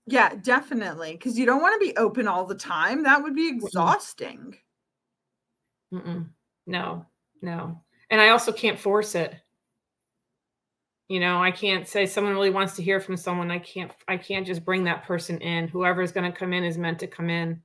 Yeah, 0.06 0.34
definitely. 0.34 1.12
Because 1.12 1.38
you 1.38 1.46
don't 1.46 1.62
want 1.62 1.80
to 1.80 1.86
be 1.86 1.96
open 1.96 2.26
all 2.26 2.44
the 2.44 2.54
time. 2.54 3.04
That 3.04 3.22
would 3.22 3.34
be 3.34 3.48
exhausting. 3.48 4.56
Mm-mm. 5.92 6.28
No, 6.66 7.06
no. 7.40 7.80
And 8.10 8.20
I 8.20 8.30
also 8.30 8.52
can't 8.52 8.78
force 8.78 9.14
it. 9.14 9.34
You 11.12 11.20
know, 11.20 11.42
I 11.42 11.50
can't 11.50 11.86
say 11.86 12.06
someone 12.06 12.32
really 12.32 12.48
wants 12.48 12.74
to 12.76 12.82
hear 12.82 12.98
from 12.98 13.18
someone. 13.18 13.50
I 13.50 13.58
can't, 13.58 13.92
I 14.08 14.16
can't 14.16 14.46
just 14.46 14.64
bring 14.64 14.84
that 14.84 15.04
person 15.04 15.38
in. 15.42 15.68
Whoever 15.68 16.00
is 16.00 16.10
going 16.10 16.32
to 16.32 16.34
come 16.34 16.54
in 16.54 16.64
is 16.64 16.78
meant 16.78 16.98
to 17.00 17.06
come 17.06 17.28
in. 17.28 17.60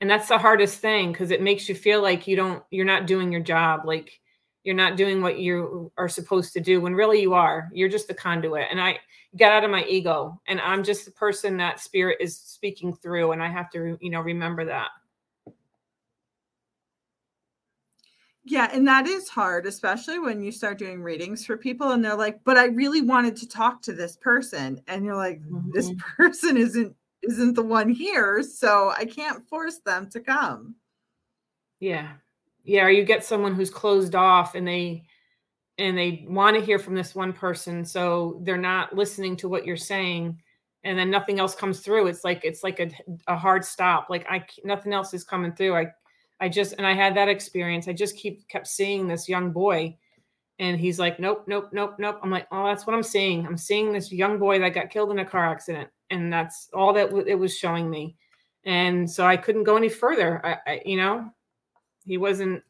And 0.00 0.08
that's 0.08 0.28
the 0.28 0.38
hardest 0.38 0.78
thing 0.78 1.12
because 1.12 1.30
it 1.30 1.42
makes 1.42 1.68
you 1.68 1.74
feel 1.74 2.00
like 2.00 2.26
you 2.26 2.36
don't, 2.36 2.62
you're 2.70 2.86
not 2.86 3.06
doing 3.06 3.30
your 3.30 3.42
job. 3.42 3.82
Like 3.84 4.18
you're 4.64 4.74
not 4.74 4.96
doing 4.96 5.20
what 5.20 5.38
you 5.38 5.92
are 5.98 6.08
supposed 6.08 6.54
to 6.54 6.60
do 6.60 6.80
when 6.80 6.94
really 6.94 7.20
you 7.20 7.34
are. 7.34 7.68
You're 7.74 7.90
just 7.90 8.08
the 8.08 8.14
conduit. 8.14 8.68
And 8.70 8.80
I, 8.80 8.98
get 9.36 9.52
out 9.52 9.62
of 9.62 9.70
my 9.70 9.84
ego 9.84 10.40
and 10.48 10.60
i'm 10.60 10.82
just 10.82 11.04
the 11.04 11.12
person 11.12 11.56
that 11.56 11.78
spirit 11.78 12.16
is 12.20 12.36
speaking 12.36 12.92
through 12.92 13.30
and 13.30 13.40
i 13.40 13.48
have 13.48 13.70
to 13.70 13.96
you 14.00 14.10
know 14.10 14.20
remember 14.20 14.64
that 14.64 14.88
yeah 18.44 18.70
and 18.72 18.86
that 18.88 19.06
is 19.06 19.28
hard 19.28 19.66
especially 19.66 20.18
when 20.18 20.42
you 20.42 20.50
start 20.50 20.78
doing 20.78 21.02
readings 21.02 21.44
for 21.44 21.56
people 21.56 21.90
and 21.90 22.04
they're 22.04 22.14
like 22.14 22.40
but 22.44 22.56
i 22.56 22.64
really 22.66 23.02
wanted 23.02 23.36
to 23.36 23.48
talk 23.48 23.82
to 23.82 23.92
this 23.92 24.16
person 24.16 24.80
and 24.88 25.04
you're 25.04 25.16
like 25.16 25.40
mm-hmm. 25.42 25.70
this 25.72 25.92
person 26.16 26.56
isn't 26.56 26.94
isn't 27.22 27.54
the 27.54 27.62
one 27.62 27.88
here 27.88 28.42
so 28.42 28.92
i 28.96 29.04
can't 29.04 29.46
force 29.48 29.78
them 29.78 30.08
to 30.08 30.20
come. 30.20 30.74
Yeah. 31.78 32.12
Yeah 32.64 32.84
or 32.84 32.90
you 32.90 33.04
get 33.04 33.24
someone 33.24 33.54
who's 33.54 33.70
closed 33.70 34.14
off 34.14 34.54
and 34.54 34.66
they 34.66 35.04
and 35.78 35.96
they 35.96 36.26
want 36.28 36.56
to 36.56 36.64
hear 36.64 36.78
from 36.78 36.94
this 36.94 37.14
one 37.14 37.32
person 37.32 37.84
so 37.84 38.40
they're 38.44 38.56
not 38.56 38.94
listening 38.94 39.36
to 39.36 39.48
what 39.48 39.66
you're 39.66 39.76
saying 39.76 40.38
and 40.84 40.98
then 40.98 41.10
nothing 41.10 41.38
else 41.38 41.54
comes 41.54 41.80
through. 41.80 42.06
It's 42.06 42.24
like 42.24 42.44
it's 42.44 42.62
like 42.64 42.80
a, 42.80 42.90
a 43.26 43.36
hard 43.36 43.64
stop. 43.64 44.08
Like 44.08 44.26
i 44.30 44.44
nothing 44.64 44.92
else 44.92 45.12
is 45.12 45.24
coming 45.24 45.52
through. 45.52 45.76
I 45.76 45.86
i 46.40 46.48
just 46.48 46.74
and 46.78 46.86
i 46.86 46.94
had 46.94 47.16
that 47.16 47.28
experience. 47.28 47.88
I 47.88 47.92
just 47.92 48.16
keep 48.16 48.48
kept 48.48 48.66
seeing 48.66 49.06
this 49.06 49.28
young 49.28 49.52
boy 49.52 49.96
and 50.58 50.78
he's 50.78 50.98
like 50.98 51.18
nope 51.18 51.44
nope 51.46 51.70
nope 51.72 51.96
nope. 51.98 52.20
I'm 52.22 52.30
like 52.30 52.46
oh 52.52 52.66
that's 52.66 52.86
what 52.86 52.94
i'm 52.94 53.02
seeing. 53.02 53.46
I'm 53.46 53.56
seeing 53.56 53.92
this 53.92 54.12
young 54.12 54.38
boy 54.38 54.58
that 54.60 54.74
got 54.74 54.90
killed 54.90 55.10
in 55.10 55.18
a 55.18 55.24
car 55.24 55.46
accident 55.46 55.90
and 56.10 56.32
that's 56.32 56.68
all 56.74 56.92
that 56.94 57.06
w- 57.10 57.26
it 57.26 57.38
was 57.38 57.56
showing 57.56 57.88
me. 57.88 58.16
And 58.64 59.10
so 59.10 59.26
i 59.26 59.36
couldn't 59.36 59.64
go 59.64 59.76
any 59.76 59.88
further. 59.88 60.44
I, 60.44 60.56
I 60.66 60.82
you 60.84 60.96
know 60.96 61.30
he 62.04 62.16
wasn't 62.16 62.62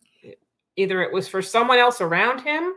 either 0.76 1.02
it 1.02 1.12
was 1.12 1.28
for 1.28 1.42
someone 1.42 1.78
else 1.78 2.00
around 2.00 2.40
him 2.40 2.72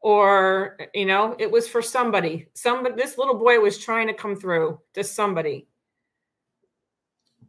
or 0.00 0.78
you 0.94 1.06
know 1.06 1.34
it 1.38 1.50
was 1.50 1.68
for 1.68 1.82
somebody. 1.82 2.48
Somebody 2.54 2.94
this 2.96 3.18
little 3.18 3.38
boy 3.38 3.60
was 3.60 3.78
trying 3.78 4.06
to 4.08 4.14
come 4.14 4.36
through 4.36 4.80
to 4.94 5.04
somebody. 5.04 5.68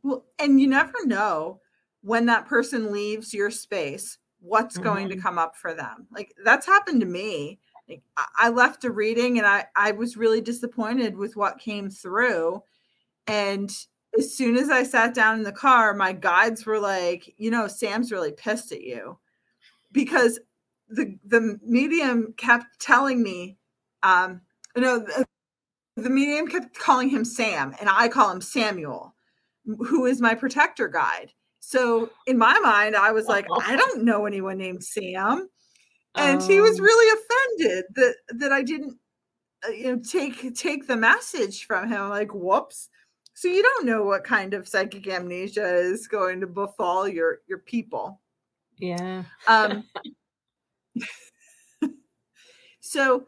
Well 0.03 0.25
and 0.39 0.59
you 0.59 0.67
never 0.67 1.05
know 1.05 1.61
when 2.07 2.25
that 2.25 2.47
person 2.47 2.91
leaves 2.91 3.33
your 3.33 3.51
space 3.51 4.17
what's 4.39 4.75
mm-hmm. 4.75 4.83
going 4.83 5.09
to 5.09 5.15
mm-hmm. 5.15 5.21
come 5.21 5.37
up 5.37 5.55
for 5.55 5.73
them 5.73 6.07
like 6.11 6.33
that's 6.43 6.65
happened 6.65 7.01
to 7.01 7.07
me 7.07 7.59
like, 7.89 8.01
i 8.37 8.49
left 8.49 8.83
a 8.83 8.91
reading 8.91 9.37
and 9.37 9.47
i 9.47 9.65
i 9.75 9.91
was 9.91 10.17
really 10.17 10.41
disappointed 10.41 11.15
with 11.15 11.35
what 11.35 11.59
came 11.59 11.89
through 11.89 12.61
and 13.27 13.71
as 14.17 14.35
soon 14.35 14.57
as 14.57 14.69
I 14.69 14.83
sat 14.83 15.13
down 15.13 15.35
in 15.35 15.43
the 15.43 15.51
car, 15.51 15.93
my 15.93 16.13
guides 16.13 16.65
were 16.65 16.79
like, 16.79 17.33
you 17.37 17.51
know, 17.51 17.67
Sam's 17.67 18.11
really 18.11 18.31
pissed 18.31 18.71
at 18.71 18.81
you 18.81 19.19
because 19.91 20.39
the 20.89 21.17
the 21.25 21.59
medium 21.63 22.33
kept 22.37 22.79
telling 22.79 23.21
me, 23.21 23.57
um, 24.03 24.41
you 24.75 24.81
know, 24.81 24.99
the, 24.99 25.25
the 25.95 26.09
medium 26.09 26.47
kept 26.47 26.77
calling 26.77 27.09
him 27.09 27.25
Sam, 27.25 27.75
and 27.79 27.89
I 27.89 28.07
call 28.07 28.31
him 28.31 28.41
Samuel, 28.41 29.13
who 29.65 30.05
is 30.05 30.21
my 30.21 30.33
protector 30.33 30.87
guide. 30.87 31.33
So 31.67 32.09
in 32.25 32.37
my 32.37 32.57
mind, 32.59 32.95
I 32.95 33.11
was 33.11 33.25
like, 33.25 33.45
I 33.65 33.75
don't 33.75 34.05
know 34.05 34.25
anyone 34.25 34.57
named 34.57 34.85
Sam, 34.85 35.49
and 36.15 36.41
um, 36.41 36.49
he 36.49 36.61
was 36.61 36.79
um. 36.79 36.85
really 36.85 37.19
offended 37.19 37.83
that 37.95 38.15
that 38.39 38.53
I 38.53 38.63
didn't, 38.63 38.97
uh, 39.67 39.71
you 39.71 39.91
know, 39.91 39.99
take 40.01 40.55
take 40.55 40.87
the 40.87 40.95
message 40.95 41.65
from 41.65 41.89
him. 41.89 42.07
like, 42.07 42.33
whoops. 42.33 42.87
So 43.33 43.49
you 43.49 43.61
don't 43.61 43.85
know 43.85 44.05
what 44.05 44.23
kind 44.23 44.53
of 44.53 44.65
psychic 44.65 45.09
amnesia 45.09 45.75
is 45.75 46.07
going 46.07 46.39
to 46.39 46.47
befall 46.47 47.05
your 47.05 47.39
your 47.49 47.59
people. 47.59 48.21
Yeah. 48.79 49.23
um. 49.45 49.83
so, 52.79 53.25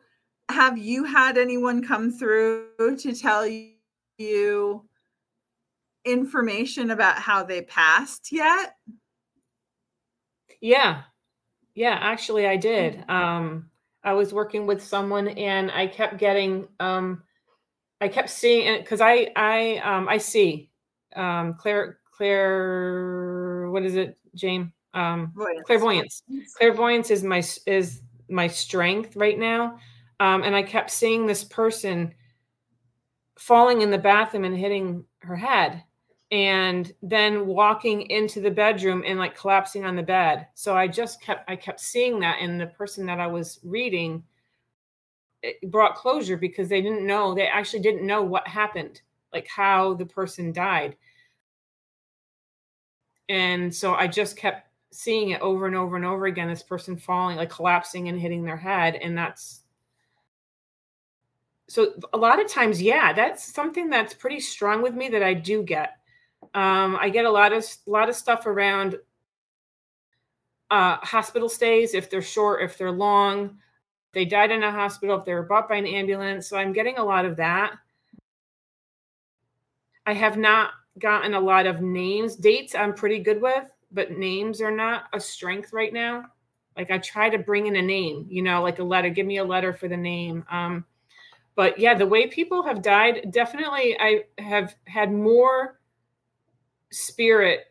have 0.47 0.77
you 0.77 1.03
had 1.03 1.37
anyone 1.37 1.83
come 1.83 2.09
through 2.09 2.69
to 2.99 3.13
tell 3.13 3.45
you 3.45 4.88
information 6.05 6.91
about 6.91 7.19
how 7.19 7.43
they 7.43 7.61
passed 7.61 8.31
yet? 8.31 8.75
Yeah. 10.61 11.03
Yeah, 11.75 11.97
actually 11.99 12.47
I 12.47 12.57
did. 12.57 13.03
Um 13.09 13.69
I 14.03 14.13
was 14.13 14.33
working 14.33 14.65
with 14.65 14.81
someone 14.83 15.27
and 15.29 15.71
I 15.71 15.87
kept 15.87 16.17
getting 16.17 16.67
um 16.79 17.23
I 18.01 18.07
kept 18.07 18.29
seeing 18.29 18.67
it 18.67 18.81
because 18.81 19.01
I 19.01 19.31
I 19.35 19.77
um 19.77 20.07
I 20.09 20.17
see 20.17 20.69
um 21.15 21.55
Claire 21.55 21.99
Claire 22.11 23.69
what 23.69 23.83
is 23.83 23.95
it, 23.95 24.17
Jane? 24.35 24.71
Um 24.93 25.31
Voyance. 25.35 25.61
clairvoyance. 25.65 26.23
Clairvoyance 26.57 27.11
is 27.11 27.23
my 27.23 27.43
is 27.65 28.01
my 28.29 28.47
strength 28.47 29.15
right 29.15 29.37
now. 29.37 29.77
Um 30.19 30.43
and 30.43 30.55
I 30.55 30.63
kept 30.63 30.91
seeing 30.91 31.25
this 31.25 31.43
person 31.43 32.13
falling 33.37 33.81
in 33.81 33.89
the 33.91 33.97
bathroom 33.97 34.43
and 34.43 34.57
hitting 34.57 35.05
her 35.19 35.35
head 35.35 35.83
and 36.31 36.93
then 37.01 37.47
walking 37.47 38.01
into 38.11 38.39
the 38.39 38.51
bedroom 38.51 39.03
and 39.05 39.17
like 39.17 39.35
collapsing 39.35 39.85
on 39.85 39.95
the 39.95 40.03
bed. 40.03 40.47
So 40.53 40.75
I 40.75 40.87
just 40.87 41.21
kept 41.21 41.49
I 41.49 41.55
kept 41.55 41.79
seeing 41.79 42.19
that 42.19 42.37
and 42.41 42.59
the 42.59 42.67
person 42.67 43.05
that 43.07 43.19
I 43.19 43.27
was 43.27 43.59
reading 43.63 44.23
brought 45.67 45.95
closure 45.95 46.37
because 46.37 46.67
they 46.67 46.81
didn't 46.81 47.05
know 47.05 47.33
they 47.33 47.47
actually 47.47 47.79
didn't 47.79 48.05
know 48.05 48.21
what 48.23 48.47
happened 48.47 49.01
like 49.31 49.47
how 49.47 49.93
the 49.93 50.05
person 50.05 50.51
died 50.51 50.95
and 53.29 53.73
so 53.73 53.93
i 53.93 54.05
just 54.05 54.35
kept 54.35 54.67
seeing 54.91 55.29
it 55.29 55.41
over 55.41 55.65
and 55.65 55.75
over 55.75 55.95
and 55.95 56.05
over 56.05 56.25
again 56.25 56.49
this 56.49 56.63
person 56.63 56.97
falling 56.97 57.37
like 57.37 57.49
collapsing 57.49 58.09
and 58.09 58.19
hitting 58.19 58.43
their 58.43 58.57
head 58.57 58.95
and 58.95 59.17
that's 59.17 59.61
so 61.69 61.93
a 62.11 62.17
lot 62.17 62.41
of 62.43 62.51
times 62.51 62.81
yeah 62.81 63.13
that's 63.13 63.53
something 63.53 63.89
that's 63.89 64.13
pretty 64.13 64.39
strong 64.39 64.81
with 64.81 64.93
me 64.93 65.07
that 65.07 65.23
i 65.23 65.33
do 65.33 65.63
get 65.63 65.98
um, 66.53 66.97
i 66.99 67.09
get 67.09 67.25
a 67.25 67.31
lot 67.31 67.53
of 67.53 67.65
a 67.87 67.89
lot 67.89 68.09
of 68.09 68.15
stuff 68.15 68.45
around 68.45 68.97
uh, 70.71 70.97
hospital 70.97 71.49
stays 71.49 71.93
if 71.93 72.09
they're 72.09 72.21
short 72.21 72.61
if 72.61 72.77
they're 72.77 72.91
long 72.91 73.57
they 74.13 74.25
died 74.25 74.51
in 74.51 74.63
a 74.63 74.71
hospital, 74.71 75.19
if 75.19 75.25
they 75.25 75.33
were 75.33 75.43
brought 75.43 75.69
by 75.69 75.75
an 75.75 75.85
ambulance. 75.85 76.47
So 76.47 76.57
I'm 76.57 76.73
getting 76.73 76.97
a 76.97 77.03
lot 77.03 77.25
of 77.25 77.35
that. 77.37 77.73
I 80.05 80.13
have 80.13 80.37
not 80.37 80.71
gotten 80.97 81.35
a 81.35 81.39
lot 81.39 81.67
of 81.67 81.81
names. 81.81 82.35
Dates 82.35 82.73
I'm 82.73 82.93
pretty 82.93 83.19
good 83.19 83.41
with, 83.41 83.65
but 83.91 84.11
names 84.11 84.61
are 84.61 84.71
not 84.71 85.03
a 85.13 85.19
strength 85.19 85.73
right 85.73 85.93
now. 85.93 86.25
Like 86.75 86.89
I 86.89 86.97
try 86.97 87.29
to 87.29 87.37
bring 87.37 87.67
in 87.67 87.75
a 87.75 87.81
name, 87.81 88.25
you 88.29 88.41
know, 88.41 88.63
like 88.63 88.79
a 88.79 88.83
letter. 88.83 89.09
Give 89.09 89.27
me 89.27 89.37
a 89.37 89.43
letter 89.43 89.73
for 89.73 89.87
the 89.87 89.97
name. 89.97 90.43
Um, 90.49 90.85
but 91.55 91.77
yeah, 91.77 91.93
the 91.93 92.07
way 92.07 92.27
people 92.27 92.63
have 92.63 92.81
died, 92.81 93.31
definitely 93.31 93.99
I 93.99 94.23
have 94.39 94.75
had 94.87 95.11
more 95.11 95.78
spirit 96.91 97.61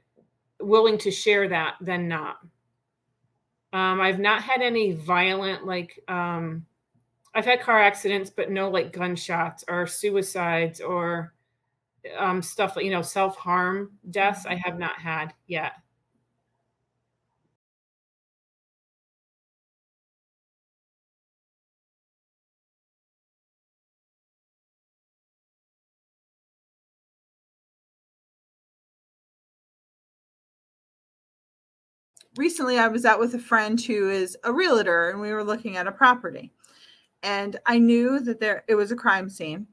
willing 0.60 0.98
to 0.98 1.10
share 1.10 1.48
that 1.48 1.76
than 1.80 2.08
not. 2.08 2.38
Um, 3.72 4.00
I've 4.00 4.18
not 4.18 4.42
had 4.42 4.62
any 4.62 4.92
violent 4.92 5.66
like 5.66 6.02
um, 6.08 6.64
I've 7.34 7.44
had 7.44 7.60
car 7.60 7.80
accidents, 7.80 8.30
but 8.30 8.50
no 8.50 8.70
like 8.70 8.92
gunshots 8.92 9.64
or 9.68 9.86
suicides 9.86 10.80
or 10.80 11.34
um, 12.16 12.40
stuff 12.42 12.76
like 12.76 12.84
you 12.84 12.90
know 12.90 13.02
self 13.02 13.36
harm 13.36 13.92
deaths. 14.10 14.46
I 14.46 14.54
have 14.54 14.78
not 14.78 14.98
had 14.98 15.34
yet. 15.46 15.72
Recently 32.38 32.78
I 32.78 32.86
was 32.86 33.04
out 33.04 33.18
with 33.18 33.34
a 33.34 33.38
friend 33.38 33.80
who 33.80 34.08
is 34.08 34.38
a 34.44 34.52
realtor 34.52 35.10
and 35.10 35.20
we 35.20 35.32
were 35.32 35.44
looking 35.44 35.76
at 35.76 35.88
a 35.88 35.92
property. 35.92 36.52
And 37.22 37.58
I 37.66 37.78
knew 37.78 38.20
that 38.20 38.38
there 38.38 38.64
it 38.68 38.76
was 38.76 38.92
a 38.92 38.96
crime 38.96 39.28
scene. 39.28 39.66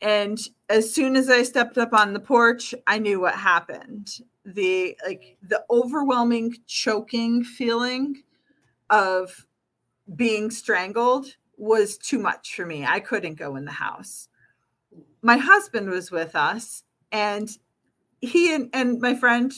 And 0.00 0.38
as 0.68 0.94
soon 0.94 1.16
as 1.16 1.28
I 1.28 1.42
stepped 1.42 1.78
up 1.78 1.92
on 1.92 2.12
the 2.12 2.20
porch, 2.20 2.74
I 2.86 2.98
knew 2.98 3.20
what 3.20 3.34
happened. 3.34 4.20
The 4.44 4.96
like 5.04 5.36
the 5.42 5.64
overwhelming 5.68 6.54
choking 6.66 7.42
feeling 7.42 8.22
of 8.88 9.46
being 10.14 10.52
strangled 10.52 11.26
was 11.56 11.98
too 11.98 12.20
much 12.20 12.54
for 12.54 12.64
me. 12.64 12.86
I 12.86 13.00
couldn't 13.00 13.34
go 13.34 13.56
in 13.56 13.64
the 13.64 13.72
house. 13.72 14.28
My 15.22 15.38
husband 15.38 15.90
was 15.90 16.12
with 16.12 16.36
us 16.36 16.84
and 17.10 17.50
he 18.20 18.54
and, 18.54 18.70
and 18.72 19.00
my 19.00 19.16
friend 19.16 19.52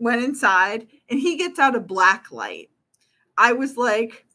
went 0.00 0.24
inside 0.24 0.88
and 1.08 1.20
he 1.20 1.36
gets 1.36 1.58
out 1.58 1.76
a 1.76 1.80
black 1.80 2.32
light. 2.32 2.70
I 3.36 3.52
was 3.52 3.76
like, 3.76 4.26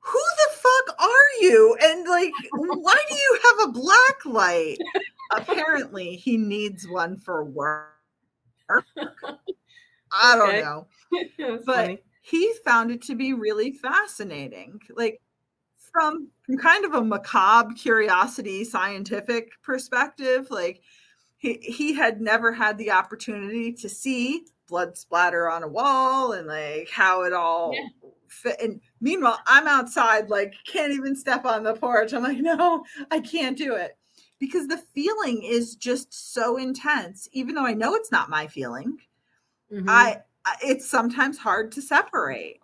who 0.00 0.20
the 0.20 0.56
fuck 0.56 1.00
are 1.00 1.40
you? 1.40 1.76
And 1.82 2.06
like, 2.06 2.32
why 2.52 2.96
do 3.08 3.14
you 3.14 3.40
have 3.42 3.68
a 3.68 3.72
black 3.72 4.26
light? 4.26 4.78
Apparently, 5.34 6.16
he 6.16 6.36
needs 6.36 6.86
one 6.88 7.16
for 7.16 7.44
work. 7.44 7.88
I 10.12 10.36
don't 10.36 10.48
okay. 10.48 10.60
know. 10.60 10.86
but 11.64 11.74
funny. 11.74 12.02
he 12.22 12.52
found 12.64 12.90
it 12.90 13.02
to 13.02 13.14
be 13.14 13.32
really 13.32 13.72
fascinating. 13.72 14.80
Like, 14.94 15.20
from, 15.92 16.28
from 16.44 16.58
kind 16.58 16.84
of 16.84 16.94
a 16.94 17.04
macabre 17.04 17.74
curiosity 17.74 18.64
scientific 18.64 19.50
perspective, 19.62 20.48
like, 20.50 20.82
he, 21.38 21.54
he 21.62 21.94
had 21.94 22.20
never 22.20 22.52
had 22.52 22.78
the 22.78 22.90
opportunity 22.90 23.72
to 23.72 23.88
see 23.88 24.46
blood 24.68 24.96
splatter 24.96 25.50
on 25.50 25.62
a 25.62 25.68
wall 25.68 26.32
and 26.32 26.46
like 26.46 26.88
how 26.90 27.22
it 27.22 27.32
all 27.32 27.72
yeah. 27.74 28.10
fit. 28.28 28.56
And 28.60 28.80
meanwhile, 29.00 29.40
I'm 29.46 29.66
outside, 29.66 30.30
like 30.30 30.54
can't 30.66 30.92
even 30.92 31.16
step 31.16 31.44
on 31.44 31.62
the 31.62 31.74
porch. 31.74 32.12
I'm 32.12 32.22
like, 32.22 32.38
no, 32.40 32.84
I 33.10 33.20
can't 33.20 33.56
do 33.58 33.74
it 33.74 33.96
because 34.38 34.66
the 34.66 34.82
feeling 34.94 35.42
is 35.42 35.76
just 35.76 36.34
so 36.34 36.56
intense. 36.56 37.28
Even 37.32 37.54
though 37.54 37.66
I 37.66 37.74
know 37.74 37.94
it's 37.94 38.12
not 38.12 38.30
my 38.30 38.46
feeling, 38.46 38.98
mm-hmm. 39.72 39.88
I 39.88 40.18
it's 40.62 40.88
sometimes 40.88 41.38
hard 41.38 41.72
to 41.72 41.82
separate. 41.82 42.60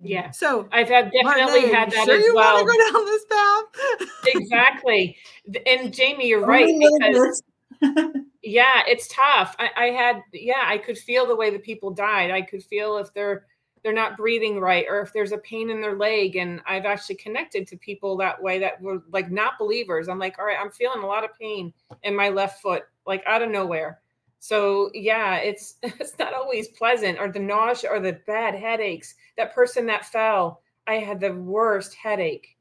Yeah. 0.00 0.32
So 0.32 0.68
I've 0.72 0.88
had 0.88 1.12
definitely 1.12 1.60
Martin, 1.60 1.74
had 1.74 1.90
that 1.92 2.04
sure 2.06 2.16
as 2.16 2.24
you 2.24 2.34
well. 2.34 2.64
Want 2.64 2.68
to 2.68 2.76
go 2.76 2.92
down 2.92 3.04
this 3.06 3.24
path? 3.30 4.08
exactly. 4.34 5.16
And 5.64 5.94
Jami, 5.94 6.26
you're 6.26 6.44
right 6.44 6.66
because 6.66 7.42
yeah, 8.42 8.82
it's 8.86 9.08
tough. 9.08 9.56
I, 9.58 9.70
I 9.76 9.86
had, 9.86 10.22
yeah, 10.32 10.64
I 10.64 10.78
could 10.78 10.98
feel 10.98 11.26
the 11.26 11.36
way 11.36 11.50
the 11.50 11.58
people 11.58 11.90
died. 11.90 12.30
I 12.30 12.42
could 12.42 12.62
feel 12.62 12.98
if 12.98 13.12
they're 13.14 13.46
they're 13.82 13.92
not 13.92 14.16
breathing 14.16 14.60
right 14.60 14.86
or 14.88 15.00
if 15.00 15.12
there's 15.12 15.32
a 15.32 15.38
pain 15.38 15.68
in 15.68 15.80
their 15.80 15.96
leg. 15.96 16.36
And 16.36 16.60
i've 16.66 16.84
actually 16.84 17.16
connected 17.16 17.66
to 17.66 17.76
people 17.76 18.16
that 18.18 18.40
way 18.40 18.58
that 18.60 18.80
were 18.80 19.02
like 19.10 19.30
not 19.30 19.58
believers. 19.58 20.08
I'm 20.08 20.18
like 20.18 20.38
all 20.38 20.44
right 20.44 20.58
i'm 20.60 20.70
feeling 20.70 21.02
a 21.02 21.06
lot 21.06 21.24
of 21.24 21.36
pain 21.38 21.72
in 22.02 22.14
my 22.14 22.28
left 22.28 22.62
foot 22.62 22.84
like 23.06 23.24
out 23.26 23.42
of 23.42 23.50
nowhere. 23.50 24.00
So 24.38 24.90
yeah 24.94 25.36
it's 25.36 25.76
it's 25.82 26.18
not 26.18 26.34
always 26.34 26.68
pleasant 26.68 27.18
or 27.18 27.28
the 27.28 27.40
nausea 27.40 27.90
or 27.90 28.00
the 28.00 28.20
bad 28.26 28.54
headaches. 28.54 29.14
That 29.36 29.54
person 29.54 29.86
that 29.86 30.06
fell 30.06 30.62
i 30.86 30.94
had 30.94 31.20
the 31.20 31.34
worst 31.34 31.94
headache 31.94 32.56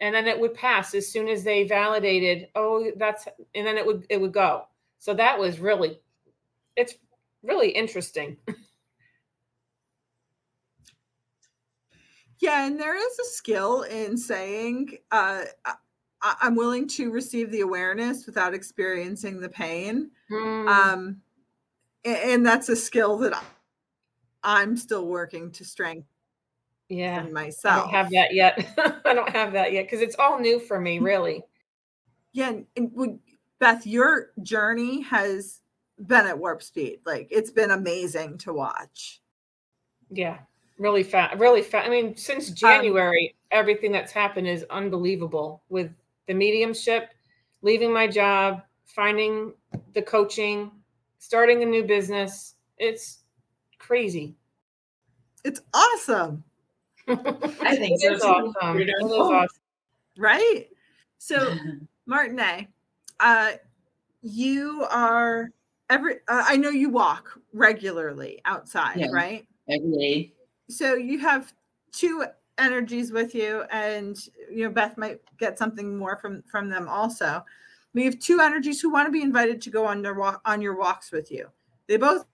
and 0.00 0.14
then 0.14 0.26
it 0.28 0.38
would 0.38 0.54
pass 0.54 0.94
as 0.94 1.10
soon 1.10 1.28
as 1.28 1.42
they 1.44 1.64
validated 1.64 2.48
oh 2.54 2.90
that's 2.96 3.26
and 3.54 3.66
then 3.66 3.76
it 3.76 3.84
would 3.86 4.06
it 4.08 4.20
would 4.20 4.32
go. 4.32 4.64
So 4.98 5.14
that 5.14 5.38
was 5.38 5.58
really 5.60 6.00
it's 6.76 6.94
really 7.42 7.70
interesting. 7.70 8.36
Yeah 12.40 12.66
and 12.66 12.78
there 12.78 12.94
is 12.94 13.18
a 13.18 13.24
skill 13.24 13.82
in 13.82 14.16
saying 14.16 14.98
uh 15.10 15.42
I- 15.64 15.74
I'm 16.40 16.54
willing 16.54 16.86
to 16.90 17.10
receive 17.10 17.50
the 17.50 17.60
awareness 17.62 18.26
without 18.26 18.54
experiencing 18.54 19.40
the 19.40 19.48
pain. 19.48 20.10
Mm, 20.30 20.68
Um, 20.68 21.22
a- 22.04 22.32
and, 22.32 22.46
that's 22.46 22.68
a 22.68 22.76
skill 22.76 23.18
that 23.18 23.34
I- 23.34 23.42
I'm 24.42 24.76
still 24.76 25.06
working 25.06 25.50
to 25.52 25.64
strengthen 25.64 26.06
yeah. 26.88 27.22
Myself. 27.22 27.74
I 27.76 27.80
don't 27.80 27.90
have 27.90 28.10
that 28.10 28.34
yet. 28.34 29.00
I 29.04 29.14
don't 29.14 29.30
have 29.30 29.52
that 29.52 29.72
yet 29.72 29.84
because 29.84 30.00
it's 30.00 30.16
all 30.18 30.38
new 30.38 30.58
for 30.58 30.80
me, 30.80 30.98
really. 30.98 31.42
Yeah, 32.32 32.52
and, 32.76 32.92
would, 32.94 33.18
Beth, 33.58 33.86
your 33.86 34.30
journey 34.42 35.02
has 35.02 35.60
been 36.06 36.26
at 36.26 36.38
warp 36.38 36.62
speed. 36.62 37.00
Like 37.04 37.28
it's 37.30 37.50
been 37.50 37.70
amazing 37.70 38.38
to 38.38 38.52
watch. 38.52 39.20
Yeah, 40.10 40.38
really 40.78 41.02
fast, 41.02 41.38
really 41.38 41.62
fast. 41.62 41.86
I 41.86 41.90
mean, 41.90 42.16
since 42.16 42.48
um 42.48 42.54
January, 42.54 43.34
everything 43.50 43.92
that's 43.92 44.12
happened 44.12 44.46
is 44.46 44.64
unbelievable 44.70 45.62
with 45.68 45.90
the 46.26 46.34
mediumship, 46.34 47.10
leaving 47.62 47.92
my 47.92 48.06
job, 48.06 48.62
finding 48.84 49.52
the 49.94 50.02
coaching, 50.02 50.70
starting 51.18 51.62
a 51.62 51.66
new 51.66 51.84
business. 51.84 52.54
It's 52.78 53.20
crazy. 53.78 54.36
It's 55.44 55.60
awesome, 55.74 56.44
I 57.08 57.76
think 57.76 58.02
It 58.02 58.20
so 58.20 58.28
awesome. 58.28 58.74
Pretty 58.76 58.90
It 58.90 58.94
darn 59.00 59.10
cool. 59.10 59.20
awesome. 59.22 59.48
right? 60.16 60.66
So, 61.18 61.54
Martine, 62.06 62.68
uh, 63.20 63.52
you 64.22 64.86
are 64.90 65.50
every. 65.90 66.14
Uh, 66.28 66.44
I 66.46 66.56
know 66.56 66.70
you 66.70 66.88
walk 66.90 67.38
regularly 67.52 68.40
outside, 68.44 68.98
Yeah. 68.98 69.06
right? 69.12 69.46
Every 69.68 69.90
day. 69.92 70.32
So 70.68 70.94
you 70.94 71.18
have 71.20 71.52
two 71.92 72.24
energies 72.58 73.12
with 73.12 73.34
you, 73.34 73.62
and 73.70 74.18
you 74.50 74.64
know 74.64 74.70
Beth 74.70 74.96
might 74.98 75.20
get 75.38 75.58
something 75.58 75.96
more 75.96 76.16
from 76.16 76.42
from 76.50 76.68
them 76.68 76.88
also. 76.88 77.44
We 77.94 78.04
have 78.04 78.18
two 78.18 78.40
energies 78.40 78.80
who 78.80 78.90
want 78.90 79.06
to 79.06 79.12
be 79.12 79.22
invited 79.22 79.62
to 79.62 79.70
go 79.70 79.86
on 79.86 80.02
their 80.02 80.14
walk 80.14 80.40
on 80.44 80.60
your 80.60 80.76
walks 80.76 81.10
with 81.10 81.30
you. 81.32 81.48
They 81.86 81.96
both 81.96 82.26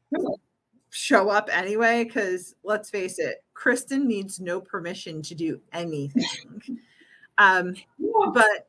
show 0.94 1.28
up 1.28 1.48
anyway 1.52 2.04
because 2.04 2.54
let's 2.62 2.88
face 2.88 3.18
it, 3.18 3.42
Kristen 3.52 4.06
needs 4.06 4.38
no 4.38 4.60
permission 4.60 5.22
to 5.22 5.34
do 5.34 5.60
anything. 5.72 6.78
um, 7.38 7.74
but 8.32 8.68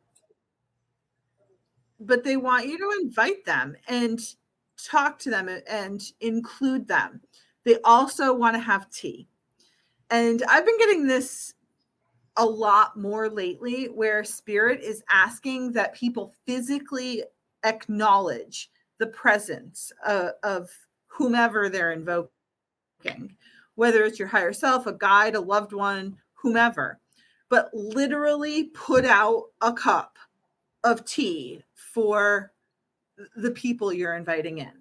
but 2.00 2.24
they 2.24 2.36
want 2.36 2.68
you 2.68 2.78
to 2.78 3.00
invite 3.02 3.46
them 3.46 3.76
and 3.88 4.20
talk 4.84 5.20
to 5.20 5.30
them 5.30 5.50
and- 5.70 6.12
include 6.20 6.88
them. 6.88 7.22
They 7.64 7.78
also 7.84 8.34
want 8.34 8.56
to 8.56 8.60
have 8.60 8.90
tea. 8.90 9.28
And 10.10 10.44
I've 10.50 10.66
been 10.66 10.78
getting 10.78 11.08
this 11.08 11.54
a 12.38 12.46
lot 12.46 12.98
more 12.98 13.30
lately 13.30 13.86
where 13.86 14.24
spirit 14.24 14.82
is 14.82 15.04
asking 15.12 15.72
that 15.74 15.96
people 15.96 16.34
physically 16.46 17.24
acknowledge 17.64 18.70
the 18.98 19.08
presence 19.08 19.92
of, 20.06 20.32
of 20.44 20.70
whomever 21.16 21.70
they're 21.70 21.92
invoking, 21.94 22.30
whether 23.76 24.04
it's 24.04 24.20
your 24.20 24.28
higher 24.28 24.54
self, 24.54 24.86
a 24.86 24.94
guide, 24.94 25.36
a 25.36 25.40
loved 25.40 25.74
one, 25.74 26.18
whomever, 26.34 27.00
but 27.50 27.70
literally 27.74 28.66
put 28.66 29.06
out 29.06 29.46
a 29.62 29.72
cup 29.72 30.18
of 30.84 31.06
tea 31.06 31.64
for 31.74 32.52
the 33.36 33.52
people 33.52 33.94
you're 33.94 34.16
inviting 34.16 34.58
in. 34.58 34.72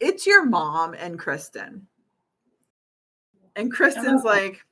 It's 0.00 0.26
your 0.26 0.44
mom 0.44 0.94
and 0.94 1.18
Kristen. 1.18 1.86
And 3.56 3.72
Kristen's 3.72 4.24
like, 4.24 4.64